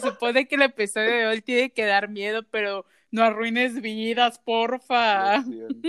[0.00, 4.38] se supone que el episodio de hoy tiene que dar miedo, pero no arruines vidas,
[4.38, 5.42] porfa.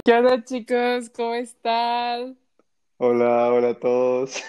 [0.04, 1.10] ¿Qué onda, chicos?
[1.10, 2.38] ¿Cómo están?
[2.98, 4.44] Hola, hola a todos.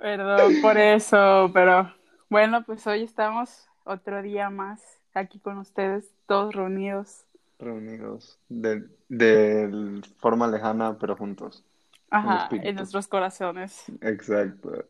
[0.00, 1.92] Perdón por eso, pero
[2.28, 4.80] bueno, pues hoy estamos otro día más
[5.14, 7.24] aquí con ustedes, todos reunidos.
[7.58, 11.64] Reunidos de, de forma lejana, pero juntos.
[12.10, 13.84] Ajá, en nuestros corazones.
[14.00, 14.86] Exacto.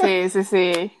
[0.00, 0.92] Sí, sí, sí.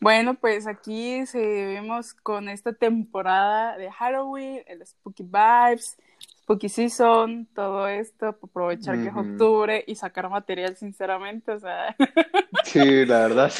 [0.00, 5.96] Bueno, pues aquí seguimos con esta temporada de Halloween, el Spooky Vibes,
[6.44, 11.96] Spooky Season, todo esto, aprovechar que es octubre y sacar material, sinceramente, o sea.
[12.64, 13.52] Sí, la verdad.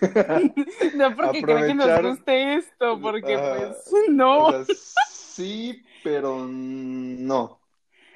[0.94, 4.64] no porque creo que nos guste esto, porque pues no.
[5.08, 7.58] sí, pero no.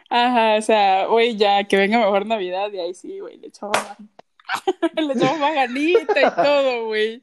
[0.08, 3.76] Ajá, o sea, güey, ya que venga mejor Navidad y ahí sí, güey, le echamos
[4.96, 7.22] le echamos más ganita y todo, güey.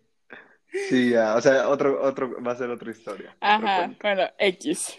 [0.74, 3.38] Sí, ya, o sea, otro, otro, va a ser otra historia.
[3.42, 4.98] Ajá, bueno, X.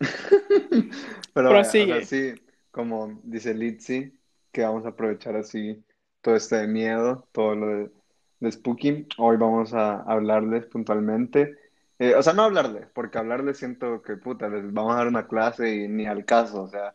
[1.32, 2.04] Pero Prosigue.
[2.04, 2.34] sí,
[2.70, 4.18] como dice Litzy,
[4.52, 5.84] que vamos a aprovechar así
[6.20, 7.92] todo este de miedo, todo lo de,
[8.40, 9.06] de Spooky.
[9.18, 11.56] Hoy vamos a hablarles puntualmente.
[11.98, 15.26] Eh, o sea, no hablarles, porque hablarles siento que puta, les vamos a dar una
[15.28, 16.94] clase y ni al caso, o sea,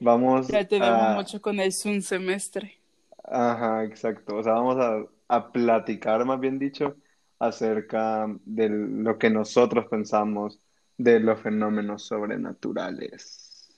[0.00, 2.80] vamos Ya tenemos mucho con el Zoom semestre.
[3.24, 4.36] Ajá, exacto.
[4.36, 6.96] O sea, vamos a, a platicar, más bien dicho,
[7.42, 10.60] acerca de lo que nosotros pensamos
[10.96, 13.68] de los fenómenos sobrenaturales.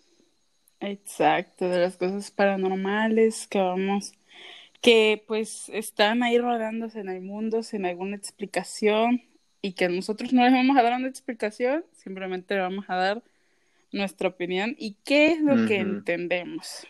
[0.80, 4.12] Exacto, de las cosas paranormales que vamos,
[4.82, 9.22] que pues están ahí rodándose en el mundo sin alguna explicación
[9.62, 13.22] y que nosotros no les vamos a dar una explicación, simplemente vamos a dar
[13.92, 16.86] nuestra opinión y qué es lo que entendemos.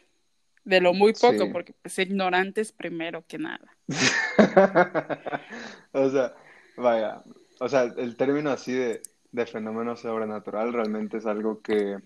[0.65, 3.77] De lo muy poco, porque pues ignorantes primero que nada.
[5.93, 6.35] o sea,
[6.77, 7.23] Vaya,
[7.61, 11.99] o sea, el término así de, de fenómeno sobrenatural realmente es algo que,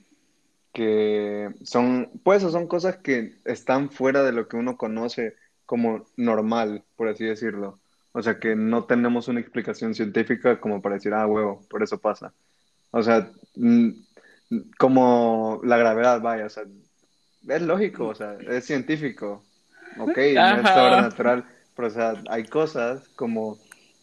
[0.72, 5.34] que son, pues, son cosas que están fuera de lo que uno conoce
[5.66, 7.78] como normal, por así decirlo.
[8.12, 11.98] O sea, que no tenemos una explicación científica como para decir, ah, huevo, por eso
[11.98, 12.32] pasa.
[12.90, 13.30] O sea,
[14.78, 16.64] como la gravedad, vaya, o sea,
[17.46, 19.44] es lógico, o sea, es científico,
[19.98, 21.44] ok, no es sobrenatural,
[21.76, 23.58] pero o sea, hay cosas como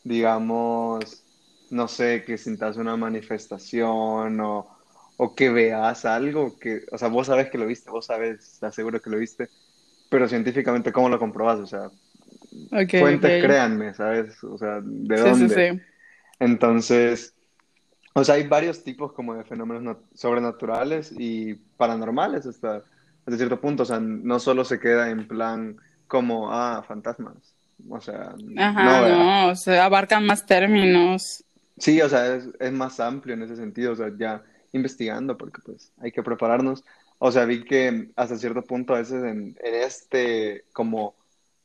[0.05, 1.25] digamos,
[1.71, 4.69] no sé, que sintas una manifestación o,
[5.17, 8.75] o que veas algo que, o sea, vos sabes que lo viste, vos sabes, estás
[8.75, 9.51] seguro que lo viste,
[10.09, 11.59] pero científicamente, ¿cómo lo comprobas?
[11.59, 11.91] O sea,
[12.93, 14.43] fuentes, créanme, ¿sabes?
[14.43, 15.55] O sea, ¿de dónde?
[15.55, 15.81] Sí, sí.
[16.39, 17.35] Entonces,
[18.15, 23.83] o sea, hay varios tipos como de fenómenos sobrenaturales y paranormales hasta, hasta cierto punto,
[23.83, 25.77] o sea, no solo se queda en plan
[26.07, 27.54] como, ah, fantasmas,
[27.89, 31.43] o sea, Ajá, no, o sea, abarcan más términos.
[31.77, 35.61] Sí, o sea, es, es, más amplio en ese sentido, o sea, ya investigando, porque
[35.63, 36.83] pues hay que prepararnos.
[37.17, 41.15] O sea, vi que hasta cierto punto a veces en, en este como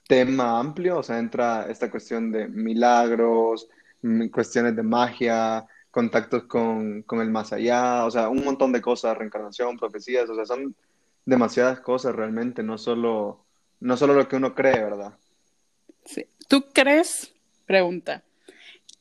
[0.06, 3.68] tema amplio, o sea, entra esta cuestión de milagros,
[4.02, 8.80] mm, cuestiones de magia, contactos con, con el más allá, o sea, un montón de
[8.82, 10.74] cosas, reencarnación, profecías, o sea, son
[11.24, 13.44] demasiadas cosas realmente, no solo,
[13.80, 15.14] no solo lo que uno cree, ¿verdad?
[16.48, 17.32] ¿Tú crees,
[17.66, 18.24] pregunta,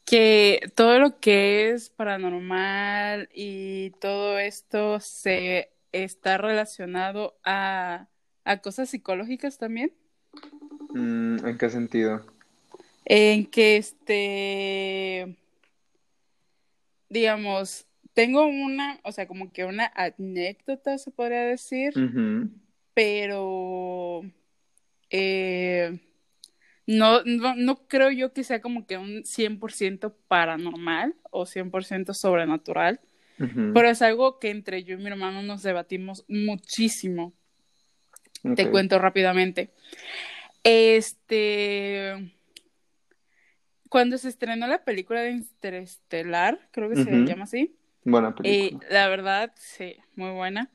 [0.06, 8.08] que todo lo que es paranormal y todo esto se está relacionado a,
[8.64, 9.94] cosas psicológicas también?
[10.90, 12.26] Mm, ¿En qué sentido?
[13.06, 15.36] En que este,
[17.10, 21.94] digamos, tengo una, o sea, como que una anécdota, se podría decir,
[22.94, 24.22] pero
[25.10, 26.00] eh,
[26.90, 33.00] no, no, no creo yo que sea como que un 100% paranormal o 100% sobrenatural,
[33.38, 37.32] pero es algo que entre yo y mi hermano nos debatimos muchísimo.
[38.56, 39.72] Te cuento rápidamente.
[40.64, 42.34] Este,
[43.88, 47.78] cuando se estrenó la película de Interestelar, creo que se llama así.
[48.04, 48.88] Buena película.
[48.90, 50.72] la verdad, sí, muy buena.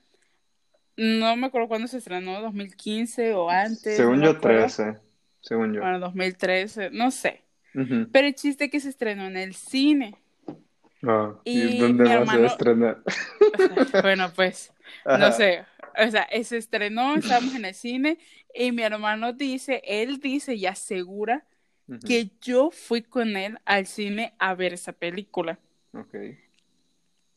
[0.97, 3.97] No me acuerdo cuándo se estrenó, 2015 o antes.
[3.97, 5.03] Según yo, 13
[5.45, 5.81] según yo.
[5.81, 7.43] Bueno, 2013, no sé.
[8.13, 10.15] Pero el chiste que se estrenó en el cine.
[11.03, 13.03] Ah, ¿Y, dónde va a estrenar?
[14.03, 14.73] bueno, pues,
[15.05, 15.65] no sé.
[15.99, 18.19] O sea, se estrenó, estábamos en el cine
[18.55, 21.45] y mi hermano dice, él dice y asegura
[22.07, 25.59] que yo fui con él al cine a ver esa película.
[25.93, 26.15] Ok.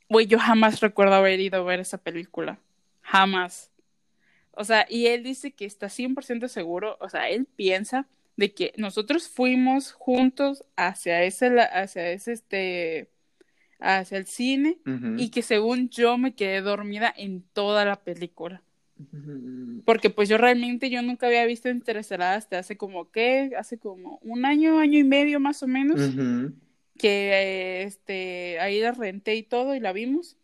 [0.08, 2.60] Güey, yo jamás recuerdo haber ido a ver esa película.
[3.02, 3.72] Jamás.
[4.58, 8.08] O sea, y él dice que está 100% seguro, o sea, él piensa
[8.38, 13.08] de que nosotros fuimos juntos hacia ese, hacia ese, este,
[13.80, 14.80] hacia el cine
[15.18, 18.64] y que según yo me quedé dormida en toda la película.
[19.86, 24.18] Porque pues yo realmente yo nunca había visto Interestelar hasta hace como que, hace como
[24.24, 26.02] un año, año y medio más o menos,
[26.98, 30.36] que este, ahí la renté y todo y la vimos.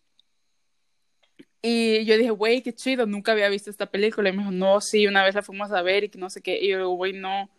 [1.66, 4.28] Y yo dije, güey, qué chido, nunca había visto esta película.
[4.28, 6.42] Y me dijo, no, sí, una vez la fuimos a ver y que no sé
[6.42, 6.60] qué.
[6.62, 7.50] Y yo, güey, no.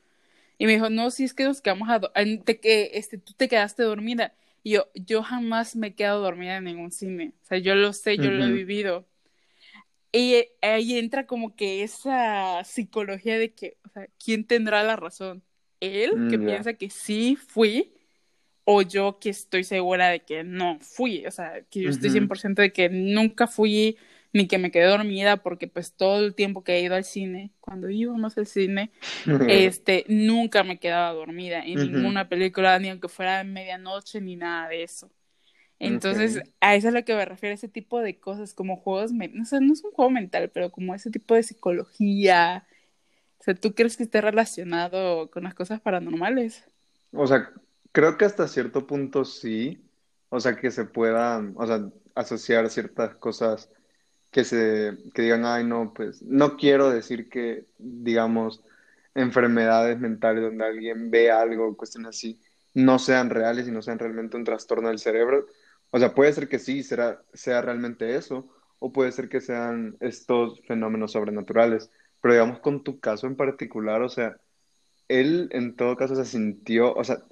[0.59, 2.01] Y me dijo, no, sí, es que nos quedamos a...
[2.45, 4.35] que este, tú te quedaste dormida.
[4.63, 7.33] Y yo, yo jamás me he quedado dormida en ningún cine.
[7.43, 9.07] O sea, yo lo sé, yo lo he vivido.
[10.13, 15.43] Y ahí entra como que esa psicología de que, o sea, ¿quién tendrá la razón?
[15.81, 17.93] ¿Él, que mm, piensa que sí fui?
[18.65, 22.63] O yo que estoy segura de que no fui, o sea, que yo estoy 100%
[22.63, 23.99] de que nunca fui
[24.33, 27.53] ni que me quedé dormida porque pues todo el tiempo que he ido al cine,
[27.61, 28.91] cuando íbamos al cine,
[29.49, 34.83] este, nunca me quedaba dormida en ninguna película, ni aunque fuera medianoche, ni nada de
[34.83, 35.11] eso.
[35.79, 39.13] Entonces, a eso es a lo que me refiero, ese tipo de cosas, como juegos,
[39.13, 42.67] no sé, no es un juego mental, pero como ese tipo de psicología.
[43.39, 46.65] O sea, ¿tú crees que esté relacionado con las cosas paranormales?
[47.13, 47.51] O sea,
[47.95, 49.89] Creo que hasta cierto punto sí,
[50.29, 53.71] o sea, que se puedan, o sea, asociar ciertas cosas
[54.33, 58.65] que se, que digan, ay, no, pues, no quiero decir que, digamos,
[59.15, 62.41] enfermedades mentales donde alguien ve algo, cuestiones así,
[62.75, 65.47] no sean reales y no sean realmente un trastorno del cerebro.
[65.91, 68.49] O sea, puede ser que sí, será, sea realmente eso,
[68.81, 71.93] o puede ser que sean estos fenómenos sobrenaturales.
[72.21, 74.37] Pero digamos, con tu caso en particular, o sea,
[75.09, 77.25] él en todo caso se sintió, o sea,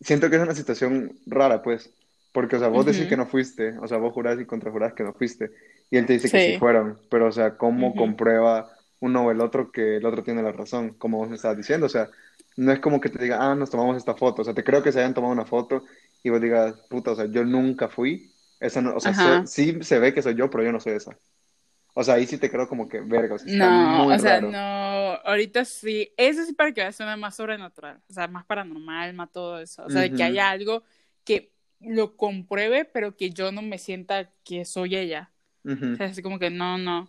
[0.00, 1.90] siento que es una situación rara, pues,
[2.32, 5.02] porque, o sea, vos decís que no fuiste, o sea, vos jurás y contrajurás que
[5.02, 5.50] no fuiste,
[5.90, 9.40] y él te dice que sí fueron, pero, o sea, ¿cómo comprueba uno o el
[9.40, 10.94] otro que el otro tiene la razón?
[10.98, 12.08] Como vos me estabas diciendo, o sea,
[12.56, 14.82] no es como que te diga, ah, nos tomamos esta foto, o sea, te creo
[14.82, 15.84] que se hayan tomado una foto
[16.22, 19.98] y vos digas, puta, o sea, yo nunca fui, esa no, o sea, sí se
[19.98, 21.16] ve que soy yo, pero yo no soy esa.
[21.98, 23.34] O sea, ahí sí te creo como que verga.
[23.34, 24.56] O sea, no, o sea, no.
[25.28, 26.12] Ahorita sí.
[26.16, 28.00] Eso sí para que veas una más sobrenatural.
[28.08, 29.82] O sea, más paranormal, más todo eso.
[29.84, 30.84] O sea, de que haya algo
[31.24, 31.50] que
[31.80, 35.32] lo compruebe, pero que yo no me sienta que soy ella.
[35.64, 37.08] O sea, así como que no, no.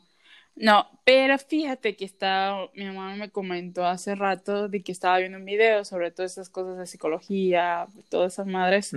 [0.55, 5.37] No, pero fíjate que estaba, mi mamá me comentó hace rato de que estaba viendo
[5.37, 8.91] un video sobre todas esas cosas de psicología, todas esas madres,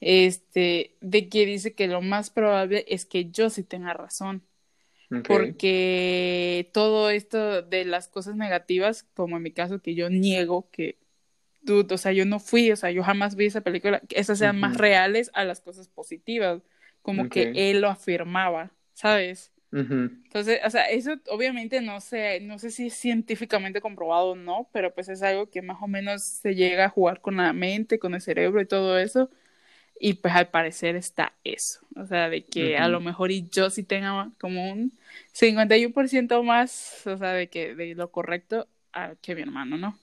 [0.00, 4.42] este, de que dice que lo más probable es que yo sí tenga razón.
[5.22, 10.98] Porque todo esto de las cosas negativas, como en mi caso, que yo niego que,
[11.68, 14.58] o sea, yo no fui, o sea, yo jamás vi esa película, que esas sean
[14.60, 16.62] más reales a las cosas positivas,
[17.02, 19.52] como que él lo afirmaba, ¿sabes?
[20.26, 24.68] Entonces, o sea, eso obviamente no sé, no sé si es científicamente comprobado o no,
[24.72, 27.98] pero pues es algo que más o menos se llega a jugar con la mente,
[27.98, 29.30] con el cerebro y todo eso.
[30.00, 33.68] Y pues al parecer está eso, o sea, de que a lo mejor y yo
[33.68, 34.92] sí tenga como un
[35.34, 38.68] 51% más, o sea, de que de lo correcto
[39.22, 39.98] que mi hermano, ¿no?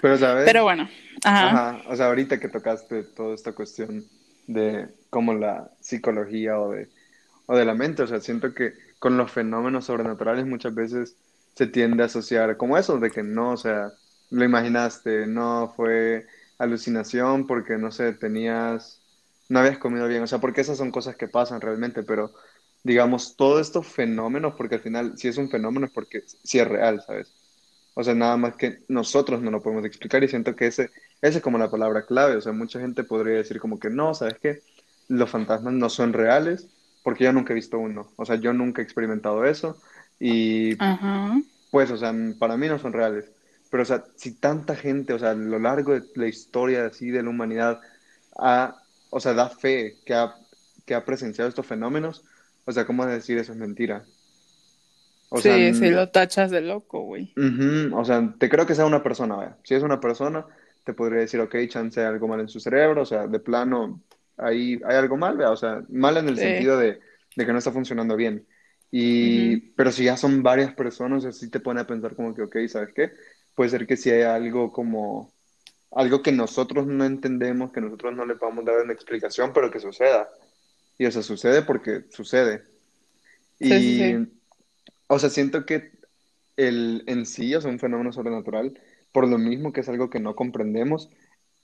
[0.00, 0.44] Pero, ¿sabes?
[0.44, 0.88] Pero bueno,
[1.24, 1.82] ajá.
[1.88, 4.04] O sea, ahorita que tocaste toda esta cuestión
[4.46, 6.88] de cómo la psicología o de,
[7.46, 11.16] o de la mente, o sea, siento que con los fenómenos sobrenaturales muchas veces
[11.54, 13.92] se tiende a asociar como eso, de que no, o sea,
[14.30, 16.26] lo imaginaste, no fue
[16.60, 19.02] alucinación porque, no sé, tenías,
[19.48, 22.34] no habías comido bien, o sea, porque esas son cosas que pasan realmente, pero
[22.84, 26.68] digamos, todos estos fenómenos, porque al final si es un fenómeno es porque sí es
[26.68, 27.34] real, ¿sabes?
[27.94, 31.38] O sea, nada más que nosotros no lo podemos explicar y siento que ese, ese
[31.38, 34.38] es como la palabra clave, o sea, mucha gente podría decir como que no, ¿sabes
[34.40, 34.62] qué?
[35.08, 36.70] Los fantasmas no son reales
[37.02, 39.80] porque yo nunca he visto uno, o sea, yo nunca he experimentado eso
[40.18, 40.76] y
[41.70, 43.32] pues, o sea, para mí no son reales.
[43.70, 47.10] Pero, o sea, si tanta gente, o sea, a lo largo de la historia así
[47.10, 47.80] de la humanidad,
[48.36, 50.34] ha, o sea, da fe que ha,
[50.84, 52.24] que ha presenciado estos fenómenos,
[52.64, 54.04] o sea, ¿cómo decir eso es mentira?
[55.28, 57.32] O sí, si lo tachas de loco, güey.
[57.92, 59.56] o sea, te creo que sea una persona, ¿vea?
[59.62, 60.44] Si es una persona,
[60.84, 64.02] te podría decir, ok, chance algo mal en su cerebro, o sea, de plano,
[64.36, 65.52] ahí hay algo mal, ¿vea?
[65.52, 66.98] O sea, mal en el sentido de,
[67.36, 68.44] de, que no está funcionando bien.
[68.90, 72.56] Y, pero si ya son varias personas, así te pone a pensar como que, ok,
[72.66, 73.12] ¿sabes qué?
[73.54, 75.30] Puede ser que si hay algo como
[75.92, 79.80] algo que nosotros no entendemos, que nosotros no le podamos dar una explicación, pero que
[79.80, 80.28] suceda.
[80.98, 82.62] Y o sea, sucede porque sucede.
[83.58, 84.28] Y,
[85.08, 85.90] o sea, siento que
[86.56, 88.78] el en sí, o sea, un fenómeno sobrenatural,
[89.12, 91.10] por lo mismo que es algo que no comprendemos,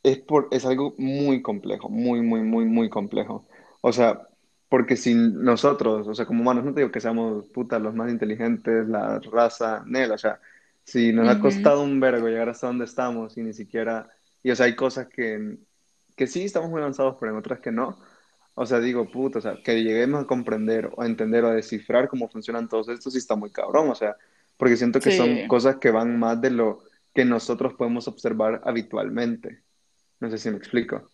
[0.03, 3.47] es, por, es algo muy complejo, muy, muy, muy, muy complejo.
[3.81, 4.29] O sea,
[4.69, 8.11] porque si nosotros, o sea, como humanos, no te digo que seamos putas los más
[8.11, 10.41] inteligentes, la raza, Nel, o sea,
[10.87, 14.09] Sí, nos ha costado un vergo llegar hasta donde estamos y ni siquiera,
[14.43, 15.59] y o sea, hay cosas que,
[16.15, 17.99] que sí estamos muy avanzados, pero en otras que no.
[18.55, 21.55] O sea, digo, puto, o sea, que lleguemos a comprender o a entender o a
[21.55, 24.17] descifrar cómo funcionan todos estos sí está muy cabrón, o sea,
[24.57, 29.63] porque siento que son cosas que van más de lo que nosotros podemos observar habitualmente.
[30.21, 31.11] No sé si me explico.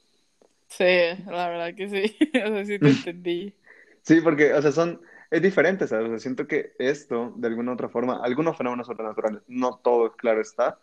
[0.69, 0.85] Sí,
[1.27, 3.55] la verdad que sí, o sea, sí te entendí.
[4.03, 5.01] sí, porque, o sea, son,
[5.33, 6.07] es diferente, ¿sabes?
[6.07, 10.15] O sea, siento que esto, de alguna u otra forma, algunos fenómenos sobrenaturales, no todos,
[10.17, 10.79] claro está,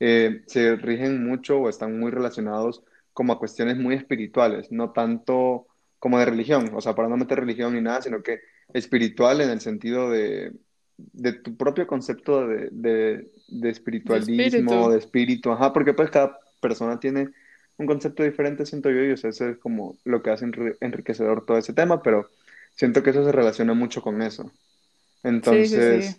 [0.00, 2.82] eh, se rigen mucho o están muy relacionados
[3.12, 5.68] como a cuestiones muy espirituales, no tanto
[6.00, 8.40] como de religión, o sea, para no meter religión ni nada, sino que
[8.72, 10.52] espiritual en el sentido de,
[10.96, 12.70] de tu propio concepto de,
[13.46, 17.28] de, espiritualismo, de espíritu, ajá, porque pues cada persona tiene
[17.76, 21.72] un concepto diferente, siento yo, y eso es como lo que hace enriquecedor todo ese
[21.72, 22.28] tema, pero
[22.74, 24.50] siento que eso se relaciona mucho con eso.
[25.22, 26.18] Entonces,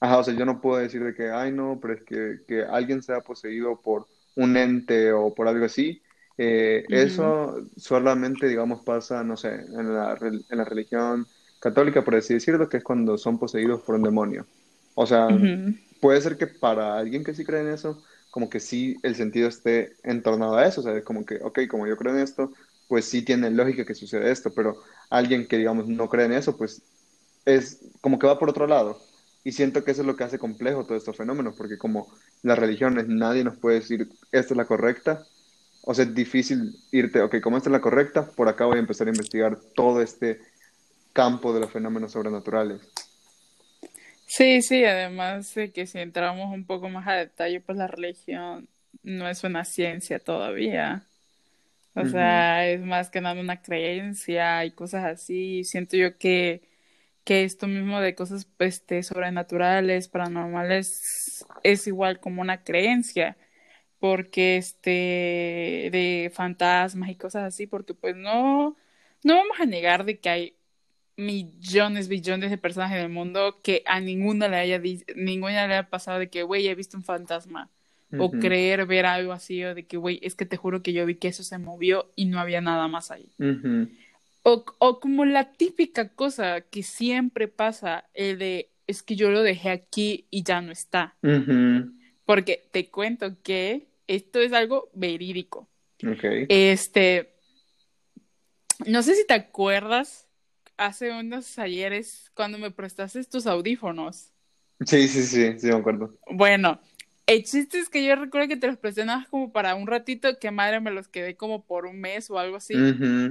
[0.00, 2.62] ajá, o sea, yo no puedo decir de que, ay, no, pero es que, que
[2.64, 4.06] alguien sea poseído por
[4.36, 6.02] un ente o por algo así,
[6.36, 11.26] eh, eso solamente, digamos, pasa, no sé, en la, en la religión
[11.60, 14.46] católica, por así decirlo, que es cuando son poseídos por un demonio.
[14.94, 15.28] O sea,
[16.00, 19.48] puede ser que para alguien que sí cree en eso, como que sí el sentido
[19.48, 22.52] esté entornado a eso, o sea, como que, ok, como yo creo en esto,
[22.94, 26.56] pues sí tiene lógica que suceda esto, pero alguien que, digamos, no cree en eso,
[26.56, 26.80] pues
[27.44, 29.00] es como que va por otro lado.
[29.42, 32.06] Y siento que eso es lo que hace complejo todos estos fenómenos, porque como
[32.44, 35.26] las religiones, nadie nos puede decir, esta es la correcta,
[35.82, 38.82] o sea, es difícil irte, ok, como esta es la correcta, por acá voy a
[38.82, 40.38] empezar a investigar todo este
[41.12, 42.80] campo de los fenómenos sobrenaturales.
[44.26, 48.68] Sí, sí, además de que si entramos un poco más a detalle, pues la religión
[49.02, 51.08] no es una ciencia todavía.
[51.94, 55.64] O sea, es más que nada una creencia y cosas así.
[55.64, 56.68] Siento yo que,
[57.24, 63.36] que esto mismo de cosas este, sobrenaturales, paranormales, es igual como una creencia
[64.00, 64.90] porque este
[65.92, 68.76] de fantasmas y cosas así, porque pues no,
[69.22, 70.56] no vamos a negar de que hay
[71.16, 74.80] millones, billones de personas en el mundo que a ninguna le haya
[75.16, 77.70] ninguna le haya pasado de que güey he visto un fantasma
[78.18, 81.06] o creer ver algo así o de que güey es que te juro que yo
[81.06, 83.30] vi que eso se movió y no había nada más ahí.
[84.42, 89.42] o, o, como la típica cosa que siempre pasa, el de es que yo lo
[89.42, 91.16] dejé aquí y ya no está.
[92.24, 95.68] Porque te cuento que esto es algo verídico.
[96.06, 96.46] Okay.
[96.48, 97.34] Este,
[98.86, 100.28] no sé si te acuerdas
[100.76, 104.30] hace unos ayeres cuando me prestaste tus audífonos.
[104.84, 106.18] Sí, sí, sí, sí, me acuerdo.
[106.30, 106.80] Bueno,
[107.26, 110.38] el chiste es que yo recuerdo que te los presté nada como para un ratito,
[110.38, 112.74] que madre me los quedé como por un mes o algo así.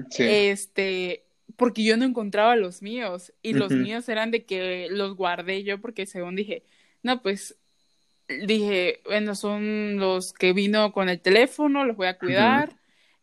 [0.09, 0.23] sí.
[0.23, 1.23] Este,
[1.55, 5.79] porque yo no encontraba los míos y los míos eran de que los guardé yo
[5.79, 6.63] porque según dije,
[7.03, 7.57] no, pues
[8.27, 12.75] dije, bueno, son los que vino con el teléfono, los voy a cuidar.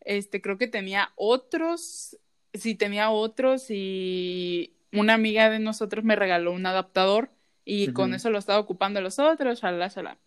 [0.03, 2.17] Este, creo que tenía otros,
[2.55, 7.31] sí tenía otros y una amiga de nosotros me regaló un adaptador
[7.65, 10.19] y con eso lo estaba ocupando los otros, shalala, shalala.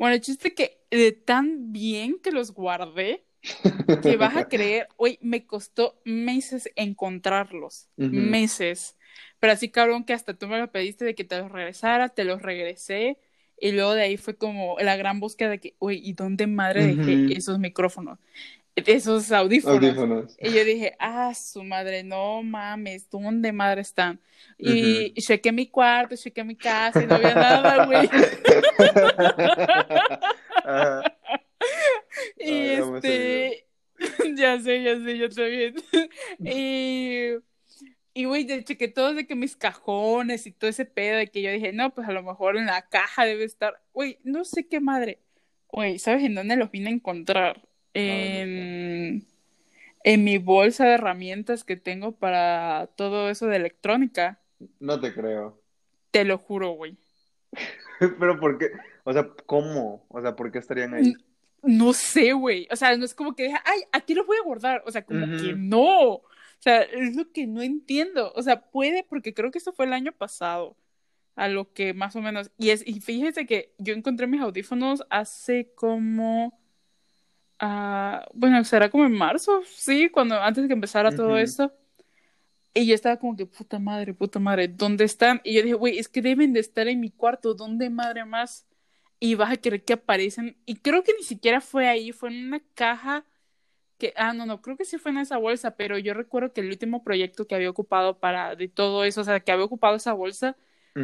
[0.00, 3.26] Bueno, el chiste que de tan bien que los guardé,
[4.00, 8.96] que vas a creer, hoy me costó meses encontrarlos, meses.
[9.40, 12.24] Pero así cabrón que hasta tú me lo pediste de que te los regresara, te
[12.24, 13.18] los regresé
[13.58, 16.86] y luego de ahí fue como la gran búsqueda de que, uy, ¿y dónde madre
[16.86, 18.18] dejé esos micrófonos?
[18.76, 20.36] Esos audífonos.
[20.38, 24.20] Y yo dije, ah, su madre, no mames, ¿dónde madre están?
[24.58, 28.08] Y, chequé mi cuarto, chequé mi casa y no había nada, güey.
[32.38, 33.66] y este,
[34.36, 35.74] ya sé, ya sé, yo también.
[36.38, 37.34] y
[38.12, 41.42] y, güey, de chequé todo de que mis cajones y todo ese pedo, de que
[41.42, 43.80] yo dije, no, pues a lo mejor en la caja debe estar.
[43.92, 45.20] Güey, no sé qué madre.
[45.68, 47.66] Güey, ¿sabes en dónde los vine a encontrar?
[47.94, 49.26] En,
[50.04, 54.40] en mi bolsa de herramientas que tengo para todo eso de electrónica.
[54.78, 55.60] No te creo.
[56.10, 56.96] Te lo juro, güey.
[58.18, 58.70] Pero ¿por qué?
[59.04, 60.06] O sea, ¿cómo?
[60.08, 61.14] O sea, ¿por qué estarían ahí?
[61.62, 62.66] No, sé, güey.
[62.70, 64.82] O sea, no es como que dije, ay, aquí los voy a guardar.
[64.86, 66.12] O sea, como que no.
[66.12, 68.32] O sea, es lo que no entiendo.
[68.34, 70.76] O sea, puede, porque creo que esto fue el año pasado,
[71.36, 72.50] a lo que más o menos.
[72.58, 76.59] Y, es, y fíjese que yo encontré mis audífonos hace como.
[77.62, 81.72] Uh, bueno, será como en marzo, sí, cuando antes de que empezara todo esto.
[82.72, 85.40] Y yo estaba como que, puta madre, puta madre, ¿dónde están?
[85.44, 88.66] Y yo dije, güey, es que deben de estar en mi cuarto, ¿dónde madre más?
[89.18, 90.56] Y vas a querer que aparecen.
[90.66, 93.26] Y creo que ni siquiera fue ahí, fue en una caja
[94.00, 96.62] que, ah, no, no, creo que sí fue en esa bolsa, pero yo recuerdo que
[96.62, 99.94] el último proyecto que había ocupado para de todo eso, o sea, que había ocupado
[99.94, 100.56] esa bolsa,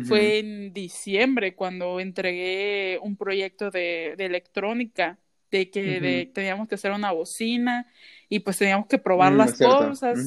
[0.08, 5.18] fue en diciembre cuando entregué un proyecto de, electrónica,
[5.50, 7.86] de que teníamos que hacer una bocina
[8.28, 10.18] y pues teníamos que probar mm, las cosas.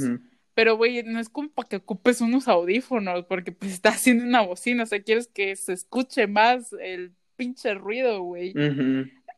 [0.54, 4.42] Pero, güey, no es como para que ocupes unos audífonos, porque pues estás haciendo una
[4.42, 8.54] bocina, o sea, quieres que se escuche más el pinche ruido, güey.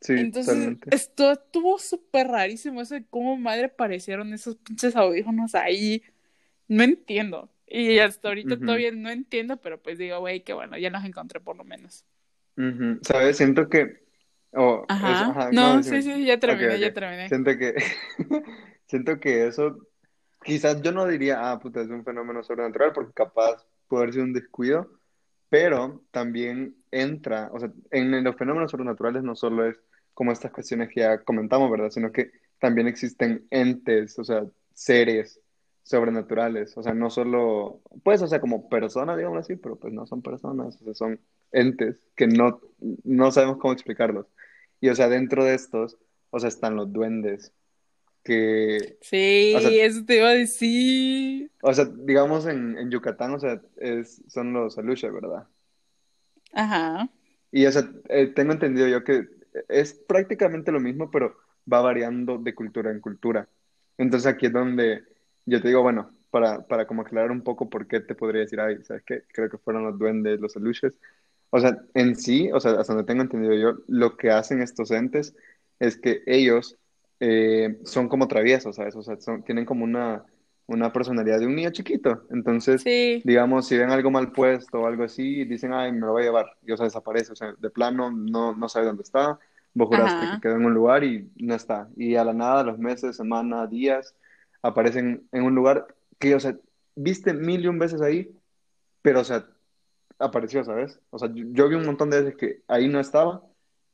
[0.02, 6.02] Sí, Entonces, esto estuvo súper rarísimo, eso de cómo madre aparecieron esos pinches audífonos ahí.
[6.68, 7.52] No entiendo.
[7.68, 11.40] Y hasta ahorita todavía no entiendo, pero pues digo, güey, que bueno, ya los encontré
[11.40, 12.04] por lo menos.
[13.04, 13.38] ¿Sabes?
[13.38, 14.02] Siento que...
[14.88, 15.50] ajá.
[15.52, 17.28] no, sí, sí, ya terminé, ya terminé.
[17.28, 17.76] Siento que...
[18.88, 19.78] Siento que eso...
[20.44, 24.26] Quizás yo no diría, ah, puta, es un fenómeno sobrenatural, porque capaz puede haber sido
[24.26, 24.90] un descuido,
[25.50, 29.78] pero también entra, o sea, en los fenómenos sobrenaturales no solo es
[30.14, 31.90] como estas cuestiones que ya comentamos, ¿verdad?
[31.90, 35.41] Sino que también existen entes, o sea, seres
[35.84, 40.06] sobrenaturales, o sea, no solo, pues, o sea, como personas, digamos así, pero pues no
[40.06, 41.20] son personas, o sea, son
[41.52, 42.62] entes que no,
[43.04, 44.28] no sabemos cómo explicarlos.
[44.80, 45.98] Y, o sea, dentro de estos,
[46.30, 47.54] o sea, están los duendes,
[48.24, 48.98] que...
[49.02, 51.52] Sí, eso te iba a decir.
[51.62, 55.48] O sea, digamos en, en Yucatán, o sea, es, son los aluche, ¿verdad?
[56.54, 57.10] Ajá.
[57.52, 59.28] Y, o sea, eh, tengo entendido yo que
[59.68, 61.36] es prácticamente lo mismo, pero
[61.72, 63.50] va variando de cultura en cultura.
[63.98, 65.04] Entonces aquí es donde
[65.52, 68.60] yo te digo, bueno, para, para como aclarar un poco por qué te podría decir,
[68.62, 69.24] ay, ¿sabes qué?
[69.34, 70.98] Creo que fueron los duendes, los aluches.
[71.50, 74.92] O sea, en sí, o sea, hasta donde tengo entendido yo, lo que hacen estos
[74.92, 75.36] entes
[75.80, 76.78] es que ellos
[77.20, 78.96] eh, son como traviesos, ¿sabes?
[78.96, 80.24] O sea, son, tienen como una,
[80.68, 82.24] una personalidad de un niño chiquito.
[82.32, 86.22] Entonces, digamos, si ven algo mal puesto o algo así, dicen, ay, me lo voy
[86.22, 86.46] a llevar.
[86.66, 87.34] Y, o sea, desaparece.
[87.34, 89.38] O sea, de plano, no, no sabe dónde está.
[89.74, 91.90] Vos juraste que quedó en un lugar y no está.
[91.98, 94.16] Y a la nada, los meses, semanas, días,
[94.62, 95.88] aparecen en un lugar
[96.20, 96.56] que, o sea,
[96.96, 98.32] viste mil y un veces ahí,
[99.02, 99.48] pero, o sea,
[100.20, 101.00] apareció, ¿sabes?
[101.10, 103.42] O sea, yo, vi un montón de veces que ahí no estaba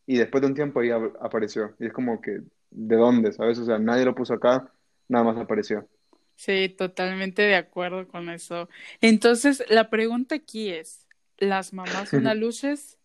[0.05, 1.75] y después de un tiempo ahí apareció.
[1.79, 3.57] Y es como que, ¿de dónde, sabes?
[3.59, 4.71] O sea, nadie lo puso acá,
[5.07, 5.87] nada más apareció.
[6.35, 8.69] Sí, totalmente de acuerdo con eso.
[9.01, 12.97] Entonces, la pregunta aquí es, ¿las mamás son luces?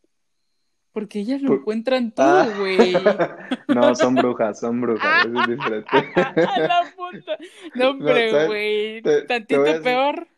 [0.92, 2.54] Porque ellas lo encuentran todo, ah.
[2.58, 2.92] güey.
[3.68, 6.12] no, son brujas, son brujas, eso es diferente.
[6.14, 6.91] la
[7.74, 10.28] No, hombre, güey, tantito peor.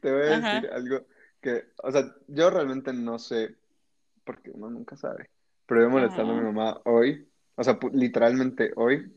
[0.00, 1.06] Te voy a decir algo
[1.40, 3.54] que, o sea, yo realmente no sé,
[4.24, 5.30] porque uno nunca sabe,
[5.66, 9.12] pero yo molestando a mi mamá hoy, o sea, literalmente hoy,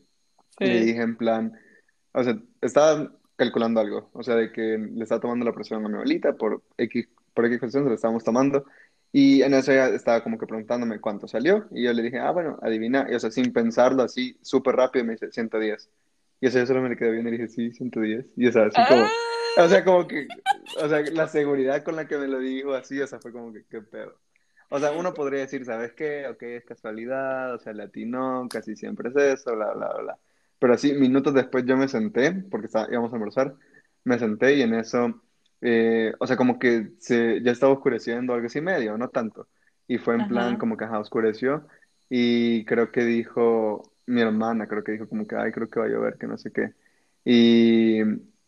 [0.58, 1.58] le dije en plan,
[2.12, 5.88] o sea, estaba calculando algo, o sea, de que le estaba tomando la presión a
[5.88, 8.64] mi abuelita por X, por X cuestión, se la estábamos tomando.
[9.16, 11.68] Y en eso ella estaba como que preguntándome cuánto salió.
[11.70, 13.06] Y yo le dije, ah, bueno, adivina.
[13.08, 15.88] Y o sea, sin pensarlo así, súper rápido, me dice 110.
[16.40, 18.26] Y o sea, yo solo me quedé bien y dije, sí, 110.
[18.36, 19.06] Y o sea, así como,
[19.56, 20.26] o sea, como que,
[20.82, 23.52] o sea, la seguridad con la que me lo dijo así, o sea, fue como
[23.52, 24.18] que, qué pedo.
[24.70, 26.26] O sea, uno podría decir, ¿sabes qué?
[26.28, 30.18] Ok, es casualidad, o sea, latino, casi siempre es eso, bla, bla, bla.
[30.58, 33.54] Pero así, minutos después yo me senté, porque íbamos a almorzar,
[34.04, 35.22] me senté y en eso,
[35.60, 39.48] eh, o sea, como que se, ya estaba oscureciendo, algo así medio, no tanto.
[39.86, 41.66] Y fue en plan como que, ajá, oscureció.
[42.08, 45.86] Y creo que dijo, mi hermana creo que dijo como que, ay, creo que va
[45.86, 46.72] a llover, que no sé qué.
[47.24, 48.00] Y,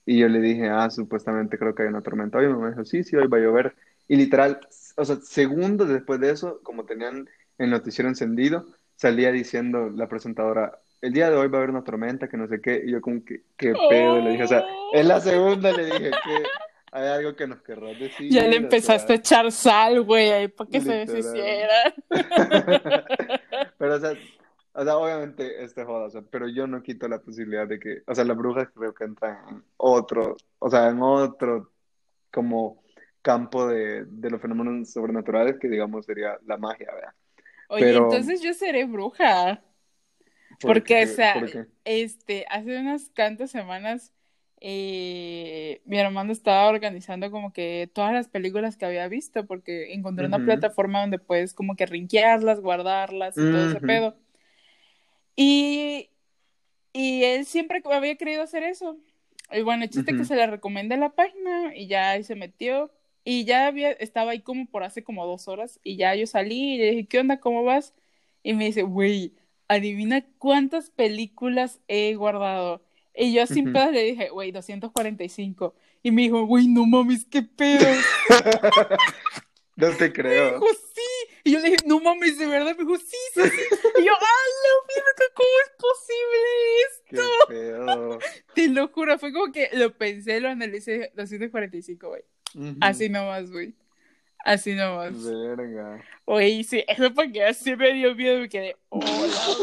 [0.05, 2.47] y yo le dije, ah, supuestamente creo que hay una tormenta hoy.
[2.47, 3.75] Y me dijo, sí, sí, hoy va a llover.
[4.09, 4.61] Y literal,
[4.97, 10.79] o sea, segundos después de eso, como tenían el noticiero encendido, salía diciendo la presentadora,
[11.01, 13.01] el día de hoy va a haber una tormenta, que no sé qué, y yo
[13.01, 16.43] como que, qué pedo, le dije, o sea, en la segunda le dije que
[16.93, 18.31] hay algo que nos querrás decir.
[18.31, 21.95] Ya le empezaste a echar sal, güey, ahí para que se deshiciera.
[23.79, 24.13] pero, o sea,
[24.77, 28.03] o sea, obviamente este joda, o sea, pero yo no quito la posibilidad de que,
[28.07, 31.73] o sea, las brujas creo que entran en otro, o sea, en otro
[32.31, 32.83] como
[33.23, 37.15] campo de, de los fenómenos sobrenaturales que digamos sería la magia, ¿verdad?
[37.69, 39.63] Oye, entonces yo seré bruja.
[40.61, 41.35] Porque, o sea,
[41.85, 44.13] este, hace unas cuantas semanas
[44.61, 50.27] eh, mi hermano estaba organizando como que todas las películas que había visto, porque encontré
[50.27, 54.17] una plataforma donde puedes como que rinquearlas, guardarlas y todo ese pedo.
[55.37, 56.11] Y,
[56.93, 58.97] y él siempre había querido hacer eso.
[59.53, 62.91] Y bueno, el chiste que se le recomendé la página y ya ahí se metió.
[63.25, 65.81] Y ya había, estaba ahí como por hace como dos horas.
[65.85, 67.39] Y ya yo salí y le dije, ¿qué onda?
[67.41, 67.95] ¿Cómo vas?
[68.43, 69.35] Y me dice, güey,
[69.69, 72.83] adivina cuántas películas he guardado.
[73.15, 75.75] Y yo sin pedo le dije, güey, 245.
[76.03, 77.87] Y me dijo, güey, no mames, qué pedo.
[79.77, 80.45] no te creo.
[80.45, 81.35] Me dijo, sí.
[81.45, 82.77] Y yo le dije, no mames, de verdad.
[82.77, 83.41] Me dijo, sí.
[83.99, 86.43] Y yo, ¡ah, la ¿Cómo es posible
[86.87, 87.31] esto?
[87.49, 88.19] Qué pedo.
[88.55, 89.71] Te lo juro, fue como que
[90.47, 92.23] lo analicé, 245, güey.
[92.81, 93.75] Así nomás, güey.
[94.45, 95.25] Así nomás.
[95.25, 96.05] Verga.
[96.25, 99.09] Oye, sí, eso porque así me dio miedo, me quedé, hola,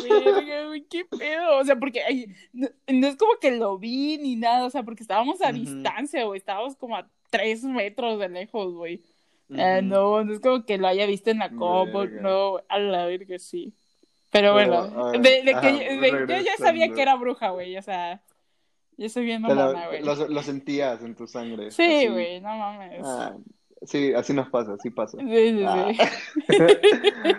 [0.04, 1.58] verga, güey, qué pedo.
[1.58, 4.84] O sea, porque ay, no, no, es como que lo vi ni nada, o sea,
[4.84, 5.54] porque estábamos a uh -huh.
[5.54, 9.02] distancia, güey, estábamos como a tres metros de lejos, güey.
[9.50, 9.80] Uh -huh.
[9.80, 13.06] uh, no, no es como que lo haya visto en la combo, no, a la
[13.06, 13.74] verga, sí.
[14.32, 17.52] Pero, Pero bueno, ver, de, de, ajá, que, de, yo ya sabía que era bruja,
[17.52, 18.22] güey, o sea,
[18.98, 20.04] yo soy bien mamona, güey.
[20.04, 21.72] Lo, lo, sentías en tu sangre.
[21.72, 23.02] Sí, güey, no mames.
[23.04, 23.36] Ah,
[23.84, 25.18] sí, así nos pasa, así pasa.
[25.18, 25.92] Sí, sí, ah.
[26.48, 26.58] sí.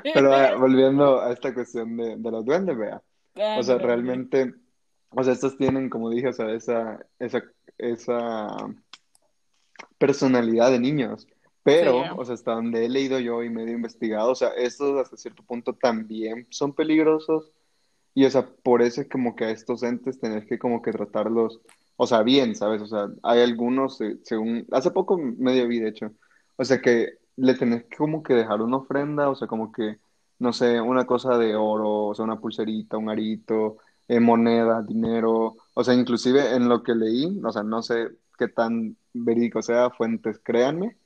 [0.15, 3.03] Pero uh, volviendo a esta cuestión de, de los duendes, vea.
[3.37, 4.55] Ah, o sea, realmente,
[5.11, 7.43] o sea, estos tienen, como dije, o sea, esa, esa,
[7.79, 8.49] esa
[9.99, 11.27] personalidad de niños.
[11.63, 12.11] Pero, sí.
[12.17, 15.43] o sea, hasta donde he leído yo y medio investigado, o sea, estos hasta cierto
[15.43, 17.51] punto también son peligrosos.
[18.15, 20.93] Y, o sea, por eso es como que a estos entes tenés que como que
[20.93, 21.61] tratarlos,
[21.97, 22.81] o sea, bien, ¿sabes?
[22.83, 26.13] O sea, hay algunos, según, hace poco medio vi, de hecho,
[26.57, 29.99] o sea, que le tenés que como que dejar una ofrenda, o sea, como que,
[30.39, 35.57] no sé, una cosa de oro, o sea, una pulserita, un arito, eh, moneda, dinero,
[35.75, 39.91] o sea, inclusive en lo que leí, o sea, no sé qué tan verídico sea,
[39.91, 40.97] fuentes, créanme,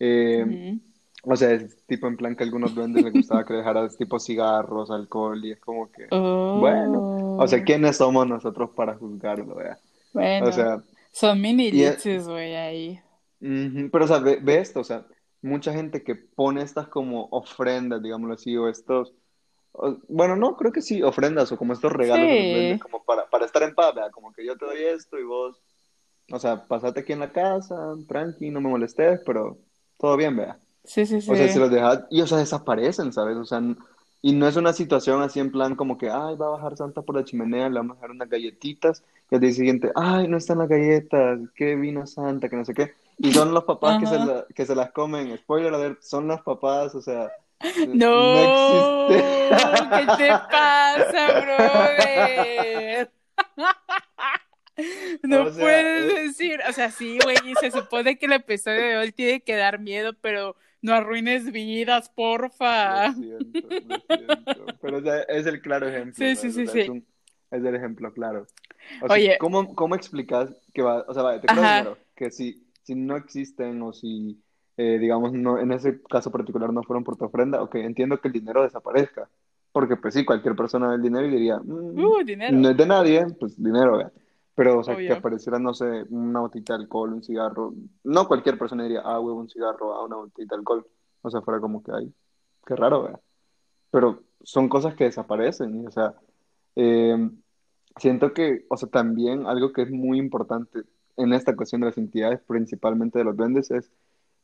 [0.00, 0.80] eh.
[1.26, 4.18] O sea, es tipo en plan que a algunos duendes les gustaba que dejaras tipo
[4.18, 6.58] cigarros, alcohol, y es como que, oh.
[6.60, 9.78] bueno, o sea, ¿quiénes somos nosotros para juzgarlo, vea?
[10.12, 10.82] Bueno, o sea,
[11.12, 13.00] son mini liches, güey, ahí.
[13.40, 15.06] Pero, o sea, ve, ve, esto, o sea,
[15.42, 19.14] mucha gente que pone estas como ofrendas, digámoslo así, o estos,
[19.72, 22.52] o, bueno, no, creo que sí, ofrendas, o como estos regalos, sí.
[22.52, 25.24] duendes, como para, para estar en paz, vea, como que yo te doy esto y
[25.24, 25.60] vos,
[26.32, 29.58] o sea, pasate aquí en la casa, tranqui, no me molestes, pero
[29.98, 30.58] todo bien, vea.
[30.84, 31.30] Sí, sí, sí.
[31.30, 33.36] O sea, se los deja y, o sea, desaparecen, ¿sabes?
[33.36, 33.60] O sea,
[34.20, 37.02] y no es una situación así en plan como que, ay, va a bajar Santa
[37.02, 40.38] por la chimenea, le vamos a dejar unas galletitas, y al día siguiente, ay, no
[40.38, 42.94] están las galletas, qué vino Santa, que no sé qué.
[43.18, 46.40] Y son los papás que se, la, que se, las comen, spoiler alert, son los
[46.40, 47.30] papás, o sea...
[47.88, 49.86] No, no existe.
[49.90, 53.10] ¿Qué te pasa, brother?
[55.22, 56.24] No o sea, puedes es...
[56.24, 59.78] decir, o sea, sí, güey, se supone que el episodio de hoy tiene que dar
[59.78, 63.08] miedo, pero no arruines vidas, porfa.
[63.08, 64.66] Lo siento, lo siento.
[64.82, 66.14] Pero o sea, es el claro ejemplo.
[66.14, 66.80] Sí, sí, sí, o sea, sí.
[66.80, 67.06] Es, un,
[67.50, 68.46] es, el ejemplo claro.
[69.00, 69.28] O Oye.
[69.28, 72.94] Sea, ¿cómo, ¿Cómo explicas que va, o sea, vale, te creo primero, que si, si
[72.94, 74.42] no existen o si,
[74.76, 78.28] eh, digamos, no, en ese caso particular no fueron por tu ofrenda, ok, entiendo que
[78.28, 79.30] el dinero desaparezca.
[79.72, 82.56] Porque pues sí, cualquier persona ve el dinero y diría, mm, uh, dinero.
[82.58, 84.12] no es de nadie, pues dinero, ¿verdad?
[84.54, 87.74] Pero, o sea, que apareciera, no sé, una botita de alcohol, un cigarro.
[88.04, 90.86] No cualquier persona diría, ah, huevo, un cigarro, ah, una botita de alcohol.
[91.22, 92.14] O sea, fuera como que, ay,
[92.64, 93.20] qué raro, ¿verdad?
[93.90, 95.82] Pero son cosas que desaparecen.
[95.82, 96.14] Y, o sea,
[96.76, 97.30] eh,
[97.96, 100.82] siento que, o sea, también algo que es muy importante
[101.16, 103.90] en esta cuestión de las entidades, principalmente de los duendes, es,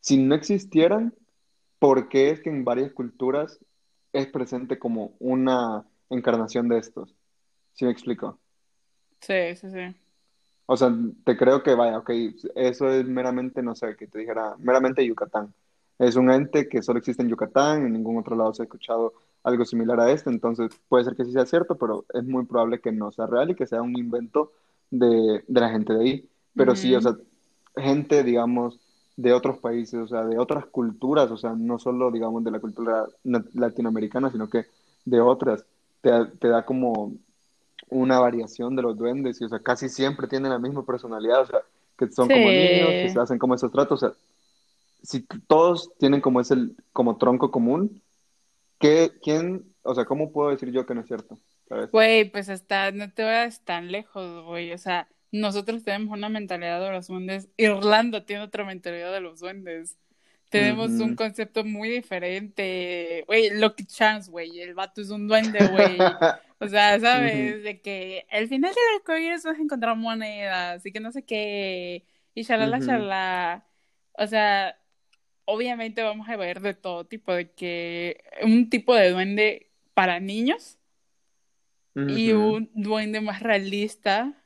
[0.00, 1.14] si no existieran,
[1.78, 3.58] ¿por qué es que en varias culturas
[4.12, 7.14] es presente como una encarnación de estos?
[7.74, 8.38] ¿Sí me explico?
[9.20, 9.96] Sí, sí, sí.
[10.72, 10.88] O sea,
[11.24, 12.10] te creo que vaya, ok,
[12.54, 15.52] eso es meramente, no sé, que te dijera, meramente Yucatán.
[15.98, 19.12] Es un ente que solo existe en Yucatán, en ningún otro lado se ha escuchado
[19.42, 22.80] algo similar a este, entonces puede ser que sí sea cierto, pero es muy probable
[22.80, 24.52] que no sea real y que sea un invento
[24.90, 26.28] de, de la gente de ahí.
[26.54, 26.78] Pero uh -huh.
[26.78, 27.16] sí, o sea,
[27.76, 28.78] gente, digamos,
[29.16, 32.60] de otros países, o sea, de otras culturas, o sea, no solo, digamos, de la
[32.60, 33.06] cultura
[33.54, 34.66] latinoamericana, sino que
[35.04, 35.66] de otras,
[36.00, 37.12] te, te da como
[37.90, 41.46] una variación de los duendes y, o sea, casi siempre tienen la misma personalidad, o
[41.46, 41.60] sea,
[41.98, 42.34] que son sí.
[42.34, 44.16] como niños, que se hacen como esos tratos, o sea,
[45.02, 46.56] si todos tienen como ese
[46.92, 48.02] como tronco común,
[48.78, 51.38] ¿qué, ¿quién, o sea, cómo puedo decir yo que no es cierto?
[51.92, 56.80] Güey, pues hasta, no te vayas tan lejos, güey, o sea, nosotros tenemos una mentalidad
[56.80, 59.96] de los duendes, Irlanda tiene otra mentalidad de los duendes.
[60.50, 61.04] Tenemos uh -huh.
[61.04, 63.22] un concepto muy diferente.
[63.28, 64.60] Güey, Lucky Chance, güey.
[64.60, 65.96] El vato es un duende, güey.
[66.60, 67.34] O sea, ¿sabes?
[67.34, 67.62] Uh -huh.
[67.62, 72.04] De que al final del arcoíris vas a encontrar monedas y que no sé qué.
[72.34, 72.86] Y shalala, uh -huh.
[72.86, 73.66] shalala.
[74.12, 74.78] O sea,
[75.46, 77.32] obviamente vamos a ver de todo tipo.
[77.32, 80.78] De que un tipo de duende para niños
[81.94, 84.40] y un duende más realista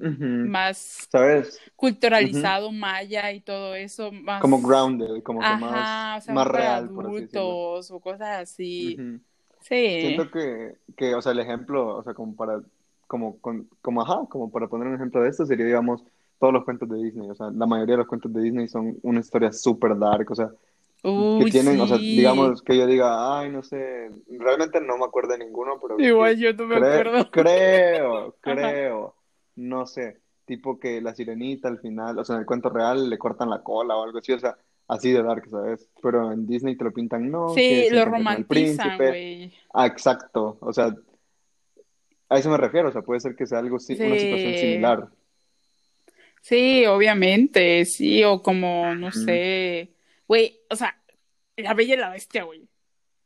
[0.00, 1.60] más ¿sabes?
[1.76, 6.46] culturalizado, maya y todo eso, más como grounded, como Ajá, que más, o sea, más
[6.46, 8.96] real, adultos o cosas así.
[9.60, 10.00] Sí.
[10.00, 12.60] Siento que, que, o sea, el ejemplo, o sea, como para,
[13.06, 16.02] como, con, como, ajá, como para poner un ejemplo de esto sería, digamos,
[16.38, 18.98] todos los cuentos de Disney, o sea, la mayoría de los cuentos de Disney son
[19.02, 20.50] una historia súper dark, o sea,
[21.02, 21.80] Uy, que tienen, sí.
[21.80, 25.78] o sea, digamos que yo diga, ay, no sé, realmente no me acuerdo de ninguno,
[25.80, 27.30] pero igual yo no me creo, acuerdo.
[27.30, 29.14] Creo, creo,
[29.56, 33.18] no sé, tipo que la sirenita al final, o sea, en el cuento real le
[33.18, 34.56] cortan la cola o algo así, o sea,
[34.88, 35.88] así de dark, ¿sabes?
[36.02, 37.50] Pero en Disney te lo pintan, no.
[37.50, 39.52] Sí, lo romantizan, güey.
[39.72, 40.94] Ah, exacto, o sea,
[42.30, 45.08] a eso me refiero, o sea, puede ser que sea algo, una situación similar.
[46.40, 49.92] Sí, obviamente, sí, o como, no sé,
[50.26, 50.96] güey, o sea,
[51.56, 52.66] la bella y la bestia, güey.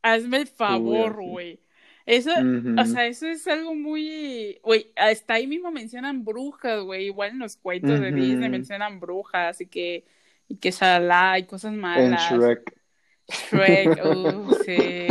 [0.03, 1.61] Hazme el favor, güey.
[2.05, 7.31] Eso, o sea, eso es algo muy, güey, hasta ahí mismo mencionan brujas, güey, igual
[7.31, 10.05] en los cuentos de Disney mencionan brujas y que,
[10.53, 12.31] y que Shalá y cosas malas.
[12.31, 12.79] En Shrek.
[13.27, 15.09] Shrek, uh, sí,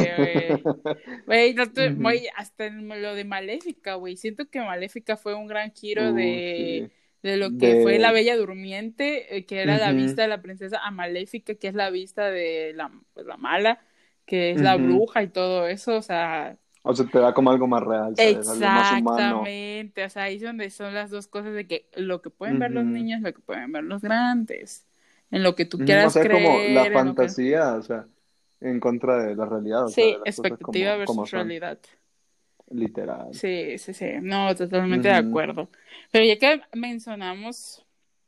[1.25, 1.55] güey.
[1.95, 4.17] Güey, hasta en lo de Maléfica, güey.
[4.17, 6.91] Siento que Maléfica fue un gran giro de,
[7.23, 10.77] de lo que fue la Bella Durmiente, eh, que era la vista de la princesa,
[10.77, 13.79] a Maléfica, que es la vista de la, pues, la mala,
[14.27, 16.55] que es la bruja y todo eso, o sea...
[16.83, 20.93] O sea, te da como algo más real, Exactamente, o sea, ahí es donde son
[20.93, 23.83] las dos cosas de que lo que pueden ver los niños, lo que pueden ver
[23.83, 24.87] los grandes,
[25.31, 26.43] en lo que tú quieras o sea, creer.
[26.43, 28.05] como la fantasía, o sea,
[28.59, 29.87] en contra de la realidad.
[29.87, 31.79] sí, expectativa versus realidad.
[32.69, 33.33] Literal.
[33.33, 35.69] Sí, sí, sí, no, totalmente de acuerdo.
[36.11, 37.85] Pero ya que mencionamos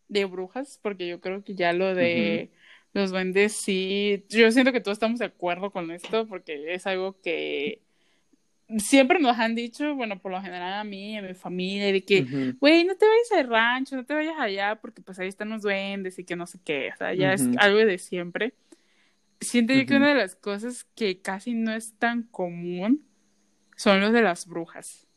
[0.09, 2.51] de brujas, porque yo creo que ya lo de
[2.93, 7.19] los duendes sí, yo siento que todos estamos de acuerdo con esto, porque es algo
[7.21, 7.81] que
[8.77, 12.53] siempre nos han dicho, bueno, por lo general a mí, a mi familia, de que,
[12.59, 15.61] güey, no te vayas al rancho, no te vayas allá, porque pues ahí están los
[15.61, 18.53] duendes y que no sé qué, o sea, ya es algo de siempre.
[19.39, 23.05] Siento yo que una de las cosas que casi no es tan común
[23.75, 25.07] son los de las brujas.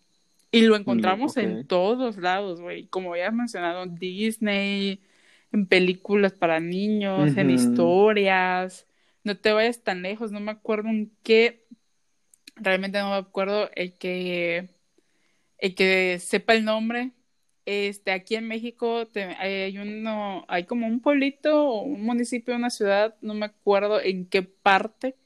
[0.51, 2.87] Y lo encontramos en todos lados, güey.
[2.87, 5.03] Como ya has mencionado, en Disney,
[5.53, 8.87] en películas para niños, en historias.
[9.23, 11.66] No te vayas tan lejos, no me acuerdo en qué.
[12.57, 14.71] Realmente no me acuerdo el que.
[15.59, 17.13] El que sepa el nombre.
[17.67, 19.05] Este, aquí en México
[19.39, 24.27] hay uno, hay como un pueblito o un municipio, una ciudad, no me acuerdo en
[24.27, 25.17] qué parte,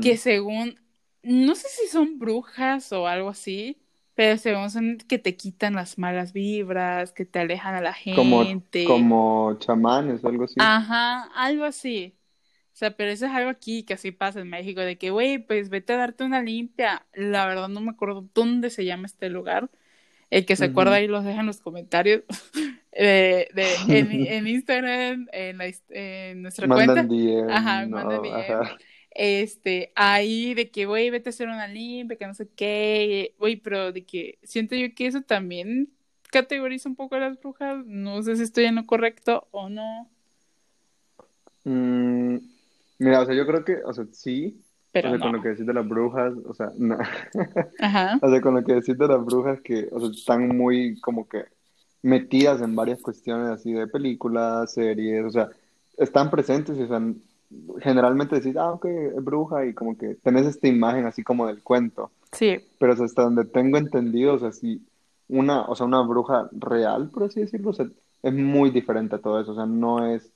[0.00, 0.78] que según,
[1.24, 3.82] no sé si son brujas o algo así,
[4.14, 8.84] pero según son que te quitan las malas vibras, que te alejan a la gente.
[8.84, 10.54] Como, chamanes o algo así.
[10.58, 12.17] Ajá, algo así.
[12.78, 15.38] O sea, pero eso es algo aquí que así pasa en México, de que, güey,
[15.38, 17.04] pues vete a darte una limpia.
[17.12, 19.68] La verdad no me acuerdo dónde se llama este lugar.
[20.30, 22.22] El que se acuerda ahí los deja en los comentarios.
[22.92, 23.48] de,
[23.88, 27.04] en, Instagram, en, la, en nuestra cuenta.
[27.50, 28.20] ajá, mandan
[29.10, 33.56] este, ahí de que, güey, vete a hacer una limpia, que no sé qué, güey,
[33.56, 35.90] pero de que siento yo que eso también
[36.30, 40.08] categoriza un poco a las brujas, no sé si estoy en lo correcto o no.
[41.64, 42.36] Mm,
[42.98, 45.48] mira, o sea, yo creo que, o sea, sí, pero o sea, con lo que
[45.50, 46.98] decís de las brujas, o sea, no.
[47.80, 48.18] Ajá.
[48.22, 51.28] o sea, con lo que decís de las brujas que, o sea, están muy como
[51.28, 51.44] que
[52.02, 55.50] metidas en varias cuestiones así de películas, series, o sea,
[55.96, 57.20] están presentes y están
[57.80, 61.62] generalmente decís, ah, ok, es bruja y como que tenés esta imagen así como del
[61.62, 62.10] cuento.
[62.32, 62.58] Sí.
[62.78, 64.86] Pero hasta donde tengo entendido, o sea, si
[65.28, 67.86] una, o sea, una bruja real, por así decirlo, o sea,
[68.22, 70.30] es muy diferente a todo eso, o sea, no es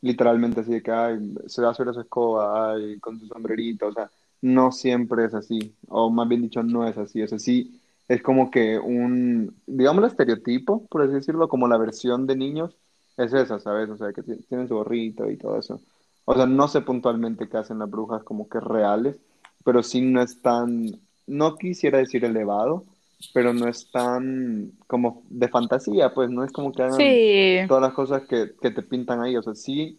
[0.00, 4.10] literalmente así de que, ay, se va su escoba, ay, con su sombrerito, o sea,
[4.42, 8.22] no siempre es así, o más bien dicho, no es así, o sea, sí, es
[8.22, 12.76] como que un, digamos, el estereotipo, por así decirlo, como la versión de niños,
[13.16, 13.88] es esa, ¿sabes?
[13.90, 15.80] O sea, que tienen su gorrito y todo eso.
[16.24, 19.16] O sea, no sé puntualmente qué hacen las brujas como que reales,
[19.64, 22.84] pero sí no es tan, no quisiera decir elevado,
[23.32, 27.94] pero no es tan como de fantasía, pues no es como que hagan todas las
[27.94, 29.36] cosas que, que te pintan ahí.
[29.36, 29.98] O sea, sí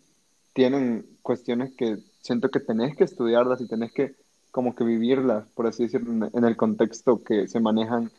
[0.54, 4.16] tienen cuestiones que siento que tenés que estudiarlas y tenés que
[4.52, 8.12] como que vivirlas, por así decirlo, en el contexto que se manejan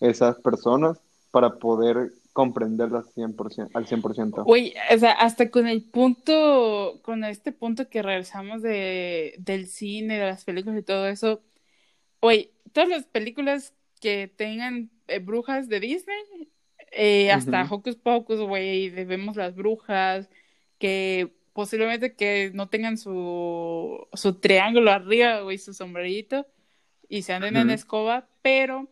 [0.00, 0.98] esas personas
[1.30, 4.42] para poder comprenderlas 100%, al 100%.
[4.44, 10.18] Uy, o sea, hasta con el punto, con este punto que regresamos de, del cine,
[10.18, 11.42] de las películas y todo eso,
[12.18, 13.72] oye, todas las películas
[14.04, 16.50] que tengan eh, brujas de Disney,
[16.92, 20.28] eh, hasta Hocus Pocus, güey, vemos las brujas,
[20.78, 26.46] que posiblemente que no tengan su, su triángulo arriba, güey, su sombrerito,
[27.08, 28.90] y se anden en escoba, pero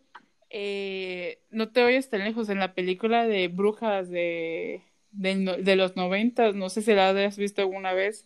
[0.48, 6.52] eh, no te oyes tan lejos en la película de Brujas de, de, los 90,
[6.52, 8.24] no sé si la has visto alguna vez,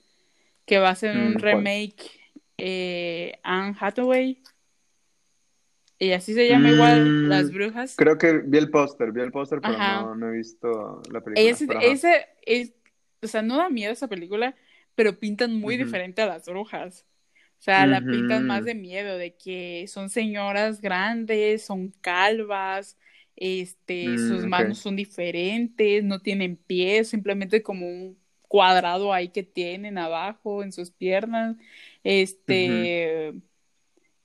[0.66, 2.10] que va a ser un mm, remake
[2.58, 4.40] eh, Anne Hathaway.
[5.98, 7.94] Y así se llama igual mm, Las Brujas.
[7.96, 11.80] Creo que vi el póster, vi el póster, pero no, he visto la película.
[11.82, 12.72] ese, es,
[13.22, 14.54] o sea, no da miedo esa película,
[14.94, 17.06] pero pintan muy diferente a las brujas.
[17.58, 22.98] O sea, la pintan más de miedo, de que son señoras grandes, son calvas,
[23.34, 29.42] este, sus mm, manos son diferentes, no tienen pies, simplemente como un cuadrado ahí que
[29.42, 31.56] tienen abajo en sus piernas.
[32.04, 33.34] Este,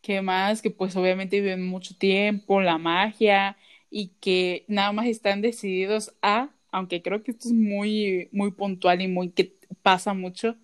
[0.02, 0.62] ¿qué más?
[0.62, 3.58] Que pues obviamente viven mucho tiempo, la magia
[3.90, 9.02] y que nada más están decididos a, aunque creo que esto es muy, muy puntual
[9.02, 10.58] y muy que pasa mucho,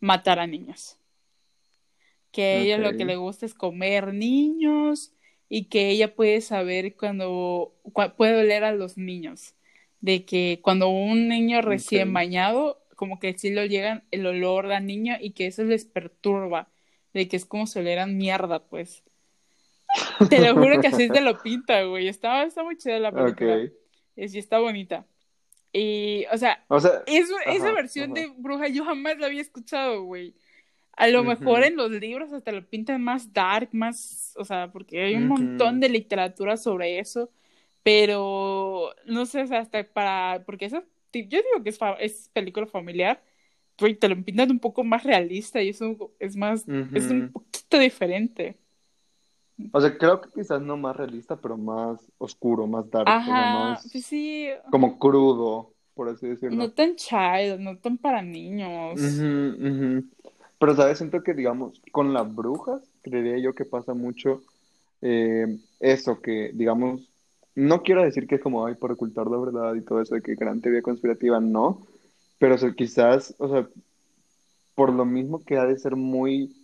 [0.00, 0.98] matar a niños.
[2.30, 5.12] Que a ella lo que le gusta es comer niños
[5.48, 7.74] y que ella puede saber cuando
[8.16, 9.54] puede oler a los niños.
[10.00, 14.86] De que cuando un niño recién bañado, como que sí lo llegan el olor al
[14.86, 16.68] niño y que eso les perturba.
[17.16, 19.02] De que es como si olieran mierda, pues.
[20.28, 22.08] Te lo juro que así te lo pinta, güey.
[22.08, 23.70] Está, está muy chida la película.
[24.16, 25.06] Es, y está bonita.
[25.72, 26.62] Y, o sea,
[27.06, 30.34] esa versión de bruja yo jamás la había escuchado, güey.
[30.92, 35.02] A lo mejor en los libros hasta lo pintan más dark, más, o sea, porque
[35.02, 37.30] hay un montón de literatura sobre eso,
[37.82, 40.82] pero no sé, hasta para, porque eso,
[41.14, 43.22] yo digo que es, es película familiar,
[43.76, 47.78] pero te lo pintan un poco más realista y eso es más, es un poquito
[47.78, 48.56] diferente.
[49.72, 54.04] O sea, creo que quizás no más realista, pero más oscuro, más dark, Ajá, pues
[54.04, 54.48] sí.
[54.70, 56.56] como crudo, por así decirlo.
[56.56, 59.00] No tan child, no tan para niños.
[60.58, 60.98] Pero, ¿sabes?
[60.98, 64.42] Siento que, digamos, con las brujas, creería yo que pasa mucho
[65.02, 67.08] eh, eso, que, digamos,
[67.54, 70.22] no quiero decir que es como, ay, por ocultar la verdad y todo eso, de
[70.22, 71.86] que gran teoría conspirativa, no,
[72.38, 73.68] pero o quizás, o sea,
[74.74, 76.54] por lo mismo que ha de ser muy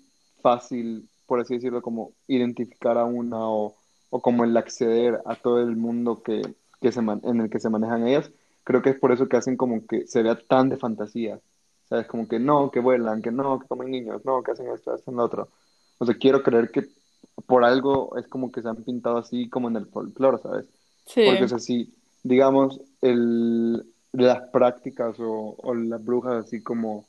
[0.43, 3.75] fácil por así decirlo, como identificar a una o,
[4.11, 6.43] como el acceder a todo el mundo que,
[6.93, 8.31] se en el que se manejan ellas,
[8.65, 11.41] creo que es por eso que hacen como que se vea tan de fantasía.
[11.89, 12.07] ¿Sabes?
[12.07, 15.17] Como que no, que vuelan, que no, que comen niños, no, que hacen esto, hacen
[15.17, 15.49] lo otro.
[15.97, 16.87] O sea, quiero creer que
[17.47, 20.67] por algo es como que se han pintado así como en el folclore, ¿sabes?
[21.07, 21.23] Sí.
[21.25, 27.07] Porque, es así digamos, el, las prácticas o, o las brujas así como,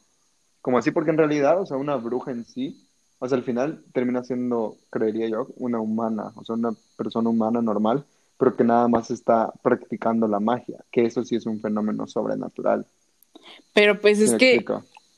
[0.62, 2.88] como así, porque en realidad, o sea, una bruja en sí
[3.24, 7.62] o sea, al final termina siendo, creería yo, una humana, o sea, una persona humana
[7.62, 8.04] normal,
[8.38, 12.86] pero que nada más está practicando la magia, que eso sí es un fenómeno sobrenatural.
[13.74, 14.66] Pero pues es que,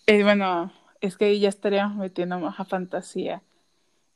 [0.05, 0.71] eh, bueno,
[1.01, 3.41] es que ahí ya estaríamos metiendo más a fantasía.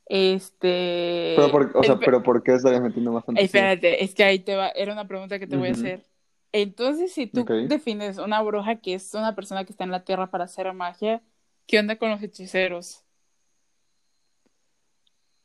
[0.06, 1.34] Este.
[1.34, 3.44] Pero por, o sea, pero ¿por qué estarías metiendo más fantasía?
[3.44, 6.04] Espérate, es que ahí te va, era una pregunta que te voy a hacer.
[6.52, 10.30] Entonces, si tú defines una bruja que es una persona que está en la tierra
[10.30, 11.22] para hacer magia,
[11.66, 13.04] ¿qué onda con los hechiceros?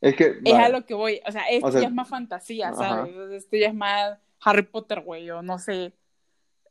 [0.02, 0.40] Es que.
[0.44, 1.22] Es a lo que voy.
[1.28, 3.16] O sea, esto ya es más fantasía, ¿sabes?
[3.32, 5.94] Esto ya es más Harry Potter, güey, o no sé.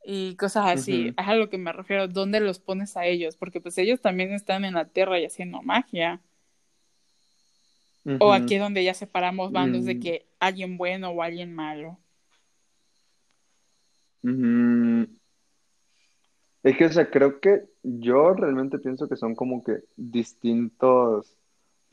[0.05, 1.14] Y cosas así.
[1.16, 2.09] Es a lo que me refiero.
[2.09, 3.37] ¿Dónde los pones a ellos?
[3.37, 6.20] Porque pues ellos también están en la tierra y haciendo magia.
[8.20, 10.01] O aquí es donde ya separamos bandos de mm.
[10.01, 11.99] que alguien bueno o alguien malo.
[16.62, 21.37] Es que, o sea, creo que yo realmente pienso que son como que distintos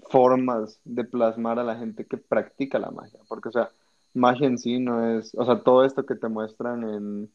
[0.10, 3.70] formas de plasmar a la gente que practica la magia, porque, o sea,
[4.14, 7.34] magia en sí no es, o sea, todo esto que te muestran en,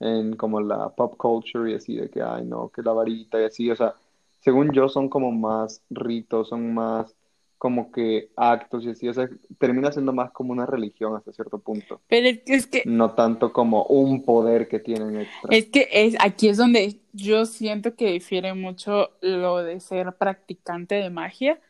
[0.00, 3.46] en como la pop culture y así, de que, ay, no, que la varita y
[3.46, 3.94] así, o sea,
[4.40, 7.15] según yo son como más ritos, son más
[7.58, 11.58] como que actos y así, o sea, termina siendo más como una religión hasta cierto
[11.58, 12.00] punto.
[12.08, 12.82] Pero es que...
[12.84, 15.56] No tanto como un poder que tienen extra.
[15.56, 20.96] Es que es, aquí es donde yo siento que difiere mucho lo de ser practicante
[20.96, 21.60] de magia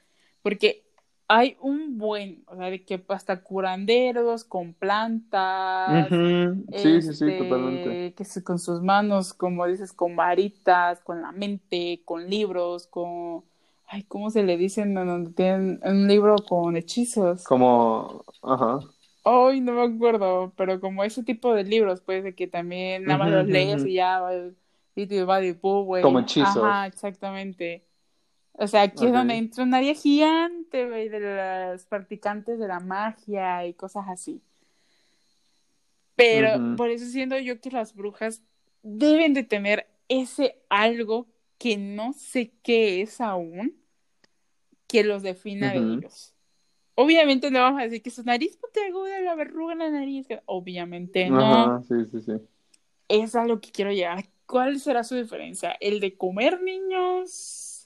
[0.43, 0.87] porque
[1.29, 6.09] hay un buen, o sea, de que hasta curanderos con plantas.
[6.09, 8.15] Sí, sí, sí, totalmente.
[8.15, 13.45] Que con sus manos, como dices, con varitas, con la mente, con libros, con.
[13.87, 14.95] Ay, ¿cómo se le dicen?
[14.95, 17.45] Donde tienen un libro con hechizos.
[17.45, 18.25] Como.
[18.43, 18.81] Ajá.
[19.25, 23.19] Ay, no me acuerdo, pero como ese tipo de libros, pues, de que también nada
[23.19, 24.33] más los lees y ya va,
[24.95, 26.03] y va de güey.
[26.03, 26.57] Como hechizos.
[26.57, 27.85] Ajá, exactamente.
[28.53, 32.81] O sea, aquí es donde entra un área gigante, güey, de los practicantes de la
[32.81, 34.41] magia y cosas así.
[36.15, 38.43] Pero por eso siento yo que las brujas
[38.83, 41.27] deben de tener ese algo
[41.59, 43.77] que no sé qué es aún,
[44.87, 46.35] que los defina de ellos.
[46.95, 50.27] Obviamente no vamos a decir que su nariz puntiaguda, la verruga en la nariz.
[50.47, 51.83] Obviamente no.
[51.83, 52.33] sí, sí, sí.
[53.09, 54.25] Es a lo que quiero llegar.
[54.47, 55.77] ¿Cuál será su diferencia?
[55.81, 57.77] ¿El de comer niños?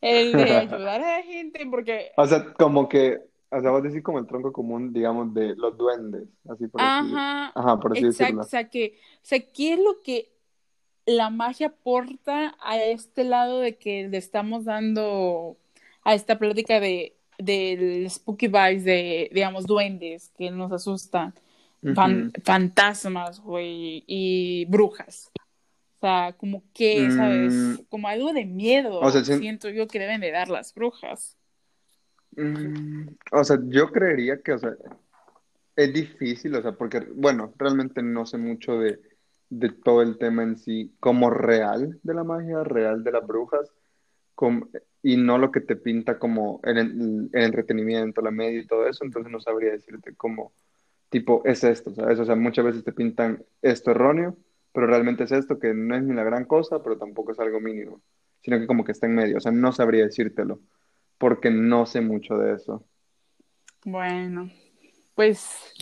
[0.00, 2.12] el de ayudar a la gente, porque...
[2.16, 3.18] O sea, como que,
[3.50, 7.52] o sea, vos decís como el tronco común, digamos, de los duendes, así por Ajá,
[7.54, 10.32] Ajá, por así exacto, O sea, que, o sea, ¿qué es lo que
[11.06, 15.56] la magia aporta a este lado de que le estamos dando
[16.04, 21.34] a esta plática de del spooky vibes de, digamos, duendes que nos asustan,
[22.44, 25.30] fantasmas, güey, y brujas.
[25.96, 27.52] O sea, como que, ¿sabes?
[27.52, 27.74] Mm.
[27.88, 29.00] Como algo de miedo.
[29.00, 31.36] O sea, siento yo que deben de dar las brujas.
[32.36, 34.72] Mm, o sea, yo creería que, o sea,
[35.76, 39.00] es difícil, o sea, porque, bueno, realmente no sé mucho de,
[39.50, 43.70] de todo el tema en sí, como real de la magia, real de las brujas,
[45.02, 49.04] y no lo que te pinta como el, el, entretenimiento, la media y todo eso,
[49.04, 50.52] entonces no sabría decirte cómo,
[51.10, 52.18] tipo, es esto, ¿sabes?
[52.20, 54.36] O sea, muchas veces te pintan esto erróneo,
[54.72, 57.60] pero realmente es esto que no es ni la gran cosa, pero tampoco es algo
[57.60, 58.00] mínimo,
[58.42, 60.60] sino que como que está en medio, o sea, no sabría decírtelo,
[61.18, 62.84] porque no sé mucho de eso.
[63.84, 64.50] Bueno,
[65.14, 65.74] pues...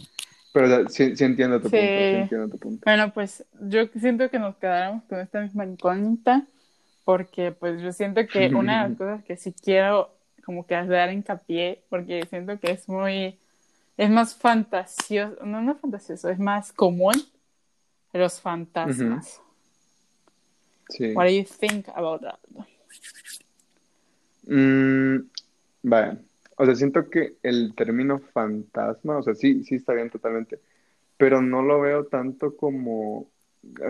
[0.52, 2.82] Pero sí, entiendo tu punto, sí entiendo tu punto.
[2.84, 6.46] Bueno, pues yo siento que nos quedáramos con esta misma incógnita
[7.04, 11.12] porque pues yo siento que una de las cosas que sí quiero como que dar
[11.12, 13.38] hincapié, porque siento que es muy,
[13.98, 17.14] es más fantasioso, no, no fantasioso, es más común
[18.14, 19.40] los fantasmas.
[20.88, 21.12] Sí.
[21.14, 22.38] What do you think about that?
[24.46, 25.28] Mm,
[26.58, 30.60] o sea, siento que el término fantasma, o sea, sí, sí está bien totalmente,
[31.16, 33.28] pero no lo veo tanto como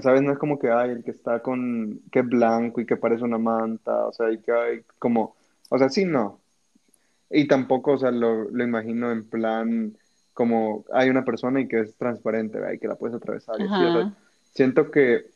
[0.02, 0.22] ¿sabes?
[0.22, 3.24] No es como que hay el que está con, que es blanco y que parece
[3.24, 5.36] una manta, o sea, y que hay como,
[5.68, 6.40] o sea, sí, no.
[7.30, 9.96] Y tampoco, o sea, lo, lo imagino en plan
[10.32, 12.74] como hay una persona y que es transparente, ¿verdad?
[12.74, 13.56] y que la puedes atravesar.
[14.52, 15.26] siento que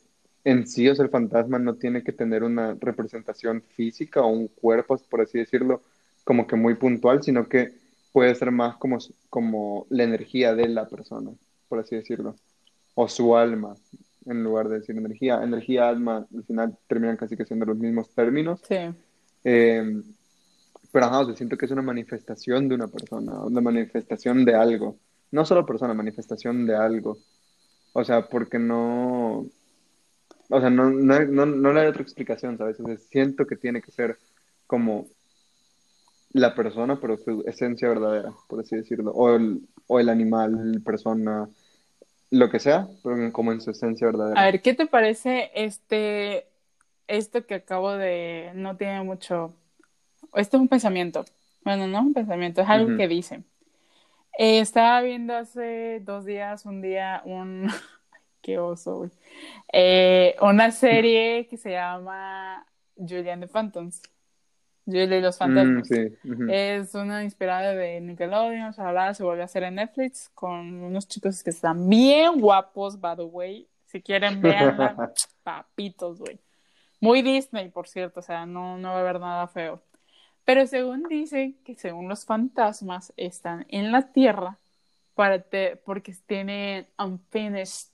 [0.45, 4.49] en sí, o sea, el fantasma no tiene que tener una representación física o un
[4.49, 5.83] cuerpo, por así decirlo,
[6.25, 7.73] como que muy puntual, sino que
[8.13, 8.99] puede ser más como,
[9.31, 11.31] como la energía de la persona,
[11.69, 12.37] por así decirlo,
[12.95, 13.75] o su alma,
[14.27, 15.43] en lugar de decir energía.
[15.43, 18.61] Energía, alma, al final terminan casi que siendo los mismos términos.
[18.69, 18.77] Sí.
[19.45, 20.03] Eh,
[20.93, 24.99] pero ajá, o siento que es una manifestación de una persona, una manifestación de algo.
[25.31, 27.17] No solo persona, manifestación de algo.
[27.95, 29.47] O sea, porque no.
[30.51, 32.79] O sea, no, no, no, no le hay otra explicación, ¿sabes?
[32.81, 34.19] O siento que tiene que ser
[34.67, 35.07] como
[36.33, 39.13] la persona, pero su esencia verdadera, por así decirlo.
[39.13, 41.49] O el, o el animal, persona,
[42.31, 44.41] lo que sea, pero como en su esencia verdadera.
[44.41, 46.47] A ver, ¿qué te parece este,
[47.07, 49.55] esto que acabo de, no tiene mucho,
[50.35, 51.25] esto es un pensamiento,
[51.65, 53.43] bueno, no es un pensamiento, es algo que dice.
[54.39, 57.69] Eh, estaba viendo hace dos días, un día, un,
[58.41, 59.11] qué oso,
[59.73, 62.67] eh, una serie que se llama
[62.97, 64.03] Julian the Phantoms.
[64.87, 65.89] Julie y los fantasmas.
[66.23, 71.43] Mm, es una inspirada de Nickelodeon, se volvió a hacer en Netflix con unos chicos
[71.43, 73.69] que están bien guapos, by the way.
[73.87, 75.13] Si quieren verla,
[75.43, 76.41] papitos, güey.
[77.01, 79.83] Muy Disney, por cierto, o sea, no, no va a haber nada feo.
[80.45, 84.59] Pero según dicen que según los fantasmas están en la Tierra
[85.15, 85.45] para
[85.85, 87.89] porque tienen unfinished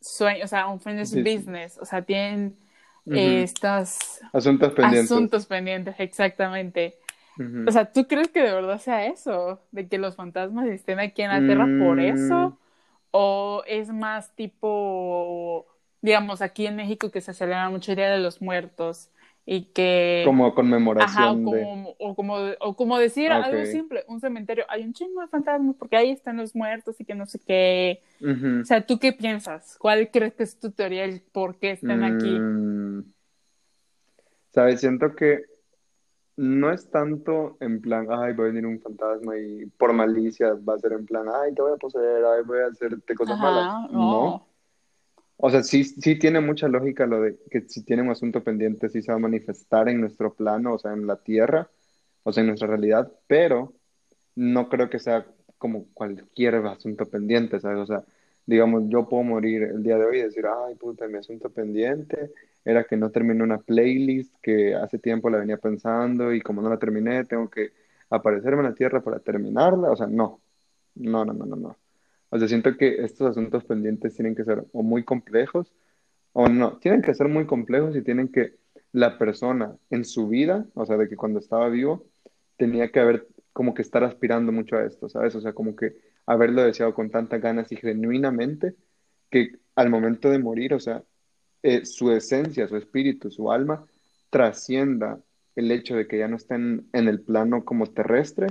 [0.00, 2.58] sueños, o sea, unfinished business, o sea, tienen
[3.06, 5.10] estos asuntos pendientes.
[5.10, 6.98] Asuntos pendientes, exactamente.
[7.66, 9.60] O sea, ¿tú crees que de verdad sea eso?
[9.70, 12.00] ¿De que los fantasmas estén aquí en la Tierra por mm.
[12.00, 12.58] eso?
[13.12, 15.66] ¿O es más tipo,
[16.02, 19.10] digamos, aquí en México que se celebra mucho el Día de los Muertos?
[19.46, 24.64] Y que como conmemoración o, como, o, como, o como decir algo simple un cementerio.
[24.68, 28.02] Hay un chingo de fantasmas porque ahí están los muertos y que no sé qué.
[28.22, 32.04] O sea tú qué piensas cuál crees que es tu teoría el por qué están
[32.04, 33.12] aquí mm.
[34.50, 35.44] sabes siento que
[36.36, 40.74] no es tanto en plan ay voy a venir un fantasma y por malicia va
[40.74, 43.90] a ser en plan ay te voy a poseer ay voy a hacerte cosas malas
[43.90, 44.49] no
[45.42, 48.88] o sea, sí, sí tiene mucha lógica lo de que si tiene un asunto pendiente,
[48.88, 51.70] sí se va a manifestar en nuestro plano, o sea, en la Tierra,
[52.22, 53.74] o sea, en nuestra realidad, pero
[54.34, 55.26] no creo que sea
[55.58, 57.78] como cualquier asunto pendiente, ¿sabes?
[57.80, 58.04] O sea,
[58.46, 62.32] digamos, yo puedo morir el día de hoy y decir, ay, puta, mi asunto pendiente
[62.64, 66.70] era que no terminé una playlist que hace tiempo la venía pensando y como no
[66.70, 67.72] la terminé, tengo que
[68.10, 70.40] aparecerme en la Tierra para terminarla, o sea, no,
[70.96, 71.76] no, no, no, no, no.
[72.30, 75.72] O sea, siento que estos asuntos pendientes tienen que ser o muy complejos
[76.32, 78.54] o no, tienen que ser muy complejos y tienen que
[78.92, 82.06] la persona en su vida, o sea, de que cuando estaba vivo,
[82.56, 85.34] tenía que haber como que estar aspirando mucho a esto, ¿sabes?
[85.34, 88.74] O sea, como que haberlo deseado con tantas ganas y genuinamente
[89.30, 91.02] que al momento de morir, o sea,
[91.62, 93.86] eh, su esencia, su espíritu, su alma,
[94.30, 95.20] trascienda
[95.56, 98.48] el hecho de que ya no estén en el plano como terrestre,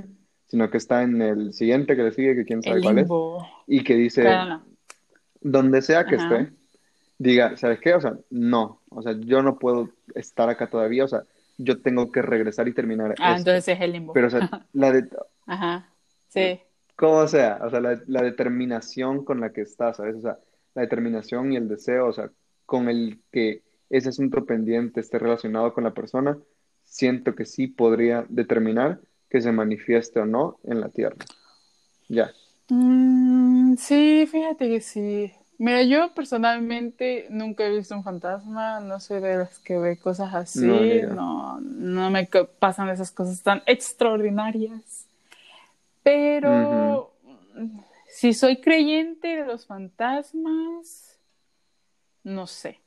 [0.50, 3.08] sino que está en el siguiente que le sigue, que quién sabe cuál es,
[3.68, 4.28] y que dice,
[5.40, 6.50] donde sea que esté,
[7.18, 7.94] diga, ¿sabes qué?
[7.94, 11.22] O sea, no, o sea, yo no puedo estar acá todavía, o sea,
[11.56, 13.14] yo tengo que regresar y terminar.
[13.20, 14.12] Ah, entonces es el limbo.
[14.12, 15.08] Pero, o sea, la de...
[15.46, 15.88] Ajá,
[16.28, 16.58] sí.
[16.96, 20.16] Como sea, o sea, la, la determinación con la que estás, ¿sabes?
[20.16, 20.38] O sea,
[20.74, 22.28] la determinación y el deseo, o sea,
[22.66, 26.36] con el que ese asunto pendiente esté relacionado con la persona,
[26.82, 29.00] siento que sí podría determinar
[29.30, 31.16] que se manifieste o no en la tierra.
[32.08, 32.32] Ya.
[32.68, 35.32] Mm, sí, fíjate que sí.
[35.58, 40.34] Mira, yo personalmente nunca he visto un fantasma, no soy de las que ve cosas
[40.34, 42.26] así, no, no, me
[42.58, 45.06] pasan esas cosas tan extraordinarias.
[46.02, 47.12] Pero
[48.08, 51.18] si soy creyente de los fantasmas,
[52.24, 52.80] no sé.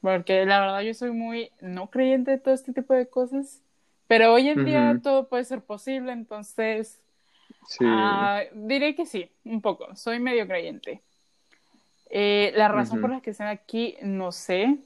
[0.00, 3.60] Porque la verdad yo soy muy no creyente de todo este tipo de cosas.
[4.08, 7.00] Pero hoy en día todo puede ser posible, entonces
[7.66, 7.84] sí.
[7.86, 9.94] Ah, diré que sí, un poco.
[9.96, 11.00] Soy medio creyente.
[12.10, 14.78] Eh, la razón por la que están aquí, no sé.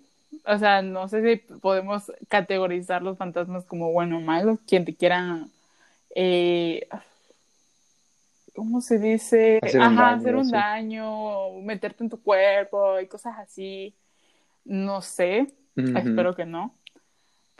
[0.46, 4.58] O sea, no sé si podemos categorizar los fantasmas como bueno o malo.
[4.66, 5.44] Quien te quiera.
[6.14, 6.88] Eh,
[8.54, 9.58] ¿Cómo se dice?
[9.62, 10.52] Hacer Ajá, un daño, hacer un sí.
[10.52, 13.94] daño, meterte en tu cuerpo y cosas así.
[14.64, 15.52] No sé.
[15.76, 16.74] Espero que no.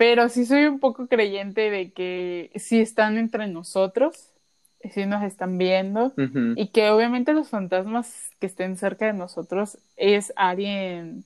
[0.01, 4.32] Pero sí soy un poco creyente de que sí están entre nosotros,
[4.94, 6.14] sí nos están viendo
[6.55, 11.24] y que obviamente los fantasmas que estén cerca de nosotros es alguien,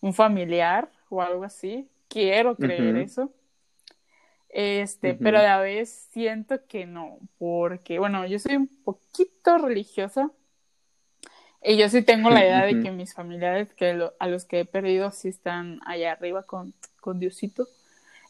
[0.00, 1.90] un familiar o algo así.
[2.08, 3.34] Quiero creer eso.
[4.48, 10.30] Este, pero a la vez siento que no, porque bueno, yo soy un poquito religiosa
[11.62, 14.60] y yo sí tengo la idea de que mis familiares que lo- a los que
[14.60, 17.66] he perdido sí están allá arriba con, con Diosito.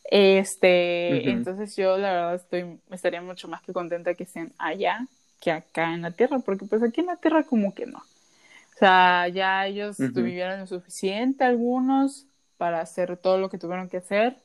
[0.09, 1.31] Este, Ujú.
[1.31, 5.07] entonces yo la verdad estoy, estaría mucho más que contenta que estén allá
[5.41, 7.99] que acá en la tierra, porque pues aquí en la tierra como que no.
[7.99, 10.23] O sea, ya ellos Ujú.
[10.23, 12.27] vivieron lo suficiente algunos
[12.57, 14.37] para hacer todo lo que tuvieron que hacer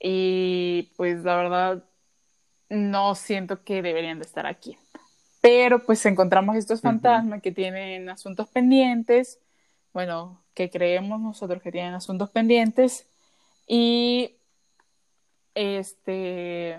[0.00, 1.84] y pues la verdad
[2.68, 4.78] no siento que deberían de estar aquí.
[5.40, 9.38] Pero pues encontramos estos fantasmas que tienen asuntos pendientes,
[9.92, 13.06] bueno, que creemos nosotros que tienen asuntos pendientes
[13.68, 14.35] y
[15.56, 16.78] este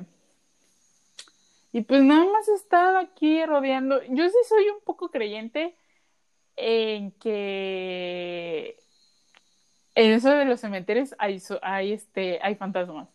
[1.73, 4.01] y pues nada más estar aquí rodeando.
[4.09, 5.75] Yo sí soy un poco creyente
[6.55, 8.77] en que
[9.93, 13.09] en eso de los cementerios hay, hay este hay fantasmas.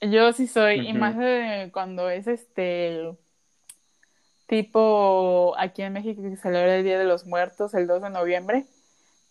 [0.00, 0.98] Yo sí soy, y Ujú.
[0.98, 3.16] más de cuando es este
[4.46, 8.10] tipo aquí en México que se celebra el Día de los Muertos el 2 de
[8.10, 8.66] noviembre.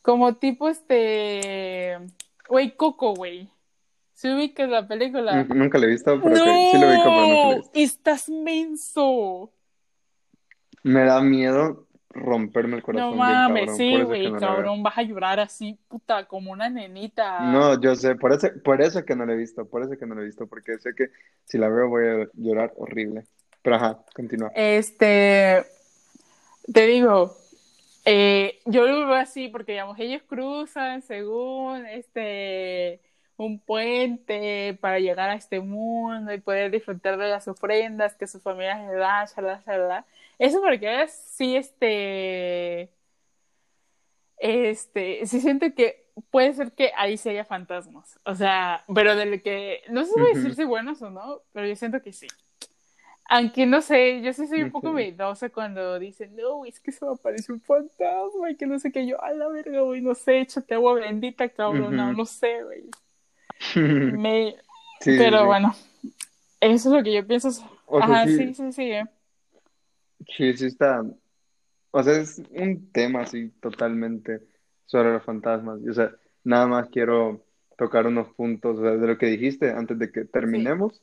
[0.02, 1.99] Como tipo este
[2.47, 3.49] güey, Coco, güey.
[4.22, 5.43] ¿Se ubicas la película?
[5.49, 7.57] Nunca- lo he visto, pero sí, sí lo ubico, pero nunca lo he ¡No!
[7.57, 7.72] visto.
[7.74, 9.51] Estás menso.
[10.84, 14.97] Me da miedo romperme el No corazón bien mames, cabrón, sí, güey, no cabrón, vas
[14.97, 17.39] a llorar así, puta, como una nenita.
[17.51, 20.05] No, yo sé, por eso, por eso que no lo he visto, por eso que
[20.05, 21.07] no lo he visto, porque sé que
[21.45, 23.24] si la veo voy a llorar horrible.
[23.63, 24.51] Pero ajá, continúa.
[24.55, 25.63] Este,
[26.72, 27.36] te digo,
[28.05, 32.99] eh, yo lo veo así porque, digamos, ellos cruzan según este
[33.42, 38.42] un puente para llegar a este mundo y poder disfrutar de las ofrendas que sus
[38.42, 40.06] familias le dan, shalala, shalala.
[40.38, 42.89] Eso porque es, sí, este,
[44.38, 49.42] este, sí siento que puede ser que ahí sí haya fantasmas, o sea, pero del
[49.42, 52.14] que, no sé si voy a decir si buenos o no, pero yo siento que
[52.14, 52.28] sí.
[53.30, 57.06] Aunque no sé, yo sí soy un poco miedosa cuando dicen, no, es que se
[57.06, 60.14] me aparece un fantasma y que no sé qué, yo, a la verga, güey, no
[60.14, 62.84] sé, échate agua bendita, cabrón, no, no sé, güey.
[63.76, 64.55] Me...
[64.99, 65.45] Sí, sí, Pero sí.
[65.45, 65.76] bueno,
[66.59, 67.49] eso es lo que yo pienso.
[67.88, 68.91] O sea, Ajá, sí, sí, sí, sí.
[68.91, 69.05] eh.
[70.28, 71.03] sí, sí está.
[71.91, 74.41] O sea, es un tema así totalmente
[74.86, 75.80] sobre los fantasmas.
[75.89, 76.12] O sea,
[76.43, 77.45] nada más quiero
[77.78, 81.01] tocar unos puntos, o sea, de lo que dijiste antes de que terminemos,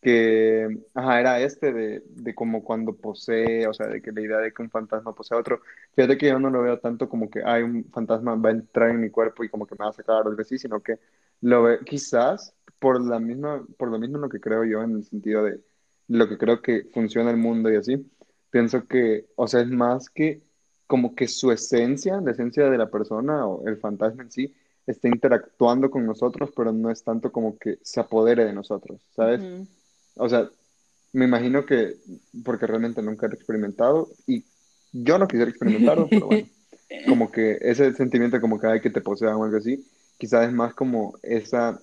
[0.00, 4.38] que, ajá, era este de, de como cuando posee, o sea, de que la idea
[4.38, 5.60] de que un fantasma posee a otro.
[5.94, 8.90] Fíjate que yo no lo veo tanto como que hay un fantasma va a entrar
[8.90, 10.98] en mi cuerpo y como que me va a sacar algo así, sino que
[11.40, 15.04] lo veo quizás por la misma, por lo mismo lo que creo yo en el
[15.04, 15.60] sentido de
[16.08, 18.10] lo que creo que funciona el mundo y así.
[18.50, 20.42] Pienso que, o sea, es más que
[20.86, 24.54] como que su esencia, la esencia de la persona o el fantasma en sí,
[24.86, 29.40] está interactuando con nosotros, pero no es tanto como que se apodere de nosotros, ¿sabes?
[30.16, 30.48] O sea,
[31.12, 31.96] me imagino que,
[32.44, 34.44] porque realmente nunca lo he experimentado y
[34.92, 36.46] yo no quisiera experimentarlo, pero bueno,
[37.08, 39.84] como que ese sentimiento como que hay que te posean o algo así,
[40.18, 41.80] quizás es más como esa,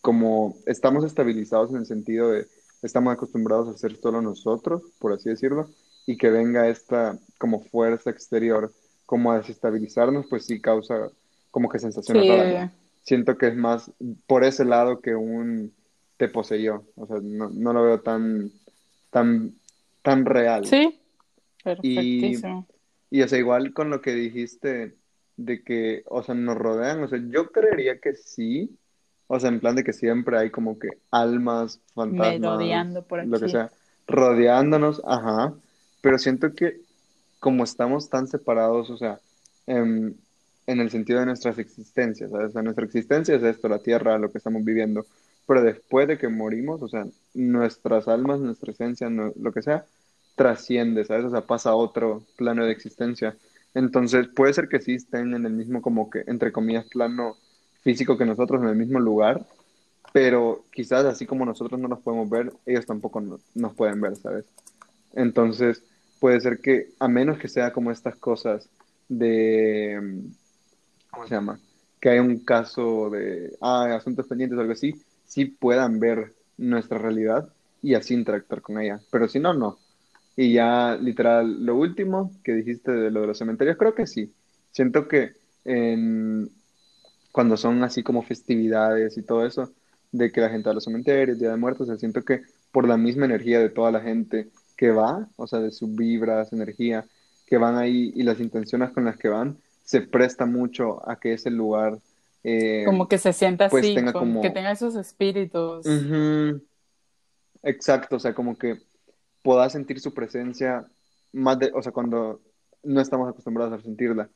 [0.00, 2.46] como estamos estabilizados en el sentido de
[2.82, 5.68] estamos acostumbrados a ser solo nosotros, por así decirlo,
[6.06, 8.72] y que venga esta como fuerza exterior
[9.06, 11.10] como a desestabilizarnos, pues sí causa
[11.50, 12.76] como que sensaciones Sí.
[13.02, 13.90] Siento que es más
[14.26, 15.72] por ese lado que un
[16.16, 18.52] te poseyó, o sea, no, no lo veo tan,
[19.10, 19.54] tan,
[20.02, 20.66] tan real.
[20.66, 21.00] sí,
[21.82, 22.66] Y, perfectísimo.
[23.10, 24.94] y o sea, igual con lo que dijiste
[25.44, 28.76] de que, o sea, nos rodean, o sea, yo creería que sí,
[29.26, 33.48] o sea, en plan de que siempre hay como que almas, fantasmas, por lo que
[33.48, 33.70] sea,
[34.06, 35.54] rodeándonos, ajá,
[36.00, 36.80] pero siento que
[37.38, 39.18] como estamos tan separados, o sea,
[39.66, 40.16] en,
[40.66, 42.50] en el sentido de nuestras existencias, ¿sabes?
[42.50, 45.06] O sea, nuestra existencia es esto, la tierra, lo que estamos viviendo,
[45.46, 49.86] pero después de que morimos, o sea, nuestras almas, nuestra esencia, lo que sea,
[50.36, 51.24] trasciende, ¿sabes?
[51.24, 53.36] O sea, pasa a otro plano de existencia.
[53.74, 57.36] Entonces, puede ser que sí estén en el mismo, como que, entre comillas, plano
[57.82, 59.46] físico que nosotros, en el mismo lugar,
[60.12, 63.22] pero quizás así como nosotros no nos podemos ver, ellos tampoco
[63.54, 64.44] nos pueden ver, ¿sabes?
[65.14, 65.82] Entonces,
[66.18, 68.68] puede ser que, a menos que sea como estas cosas
[69.08, 70.22] de,
[71.10, 71.60] ¿cómo se llama?
[72.00, 74.94] Que hay un caso de, ah, asuntos pendientes o algo así,
[75.26, 77.48] sí puedan ver nuestra realidad
[77.82, 79.00] y así interactuar con ella.
[79.10, 79.78] Pero si no, no.
[80.36, 84.32] Y ya, literal, lo último que dijiste de lo de los cementerios, creo que sí.
[84.70, 85.32] Siento que
[85.64, 86.50] en,
[87.32, 89.70] cuando son así como festividades y todo eso,
[90.12, 92.86] de que la gente va a los cementerios, Día de Muertos, o siento que por
[92.88, 97.04] la misma energía de toda la gente que va, o sea, de sus vibras, energía,
[97.46, 101.34] que van ahí y las intenciones con las que van, se presta mucho a que
[101.34, 101.98] ese lugar...
[102.42, 104.40] Eh, como que se sienta pues así, como...
[104.40, 105.84] que tenga esos espíritus.
[107.62, 108.78] Exacto, o sea, como que
[109.42, 110.86] pueda sentir su presencia
[111.32, 112.40] más de, o sea, cuando
[112.82, 114.28] no estamos acostumbrados a sentirla.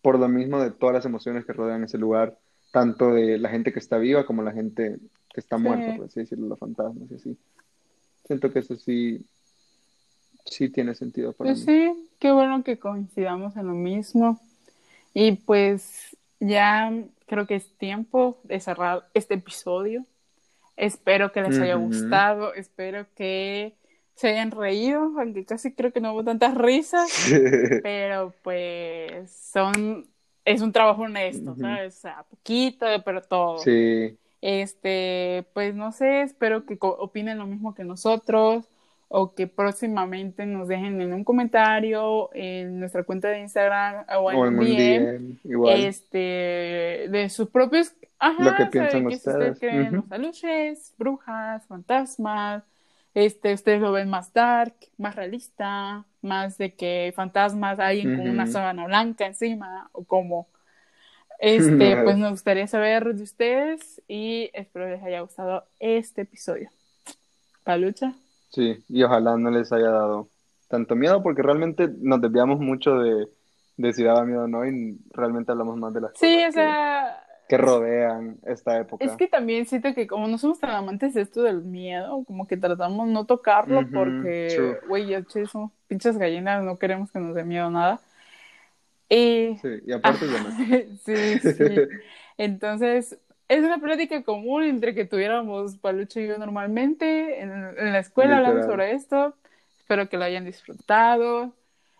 [0.00, 2.38] Por lo mismo de todas las emociones que rodean ese lugar,
[2.72, 4.98] tanto de la gente que está viva como la gente
[5.32, 7.38] que está muerta, por así decirlo, los fantasmas y así.
[8.26, 9.24] Siento que eso sí,
[10.44, 14.40] sí tiene sentido para pues sí, qué bueno que coincidamos en lo mismo.
[15.14, 16.92] Y pues ya
[17.26, 20.04] creo que es tiempo de cerrar este episodio.
[20.76, 23.74] Espero que les haya gustado, espero que
[24.22, 27.10] se hayan reído, aunque casi creo que no hubo tantas risas,
[27.82, 30.06] pero pues son,
[30.44, 31.96] es un trabajo honesto, ¿sabes?
[31.96, 33.58] O sea, poquito, pero todo.
[33.58, 34.16] Sí.
[34.40, 38.68] Este, pues no sé, espero que opinen lo mismo que nosotros
[39.08, 44.38] o que próximamente nos dejen en un comentario en nuestra cuenta de Instagram o en,
[44.38, 51.66] un DM, este de sus propios ajá, lo que piensan ustedes, creen los aluches, brujas,
[51.66, 52.62] fantasmas,
[53.14, 58.46] este, ustedes lo ven más dark, más realista, más de que fantasmas hay con una
[58.46, 60.48] sábana blanca encima, o como.
[61.44, 66.70] Este, pues nos gustaría saber de ustedes y espero les haya gustado este episodio.
[67.64, 68.12] Palucha.
[68.50, 70.28] Sí, y ojalá no les haya dado
[70.68, 73.26] tanto miedo porque realmente nos desviamos mucho de,
[73.76, 77.24] de si daba miedo o no y realmente hablamos más de las sí, o sea,
[77.52, 79.04] que rodean esta época.
[79.04, 82.46] Es que también siento que como no somos tan amantes de esto del miedo, como
[82.46, 87.34] que tratamos no tocarlo porque, güey, ya che, somos pinches gallinas, no queremos que nos
[87.34, 88.00] dé miedo nada.
[89.10, 89.58] Y...
[89.60, 90.50] Sí, y aparte ya no.
[91.04, 91.64] sí, sí.
[92.38, 97.42] Entonces, es una plática común entre que tuviéramos Palucho y yo normalmente.
[97.42, 99.34] En, en la escuela hablamos sobre esto.
[99.78, 101.52] Espero que lo hayan disfrutado.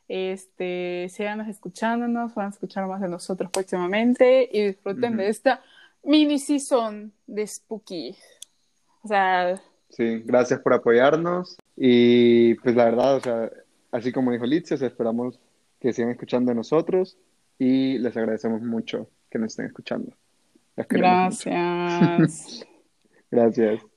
[0.08, 5.62] Este, sigan escuchándonos, van a escuchar más de nosotros próximamente y disfruten de esta
[6.02, 8.16] mini season de Spooky.
[9.02, 9.60] O sea.
[9.90, 11.56] Sí, gracias por apoyarnos.
[11.76, 13.50] Y pues la verdad, o sea,
[13.90, 15.38] así como dijo Litzes, esperamos
[15.80, 17.18] que sigan escuchando de nosotros
[17.58, 20.12] y les agradecemos mucho que nos estén escuchando.
[20.76, 22.66] Gracias.
[23.30, 23.91] gracias.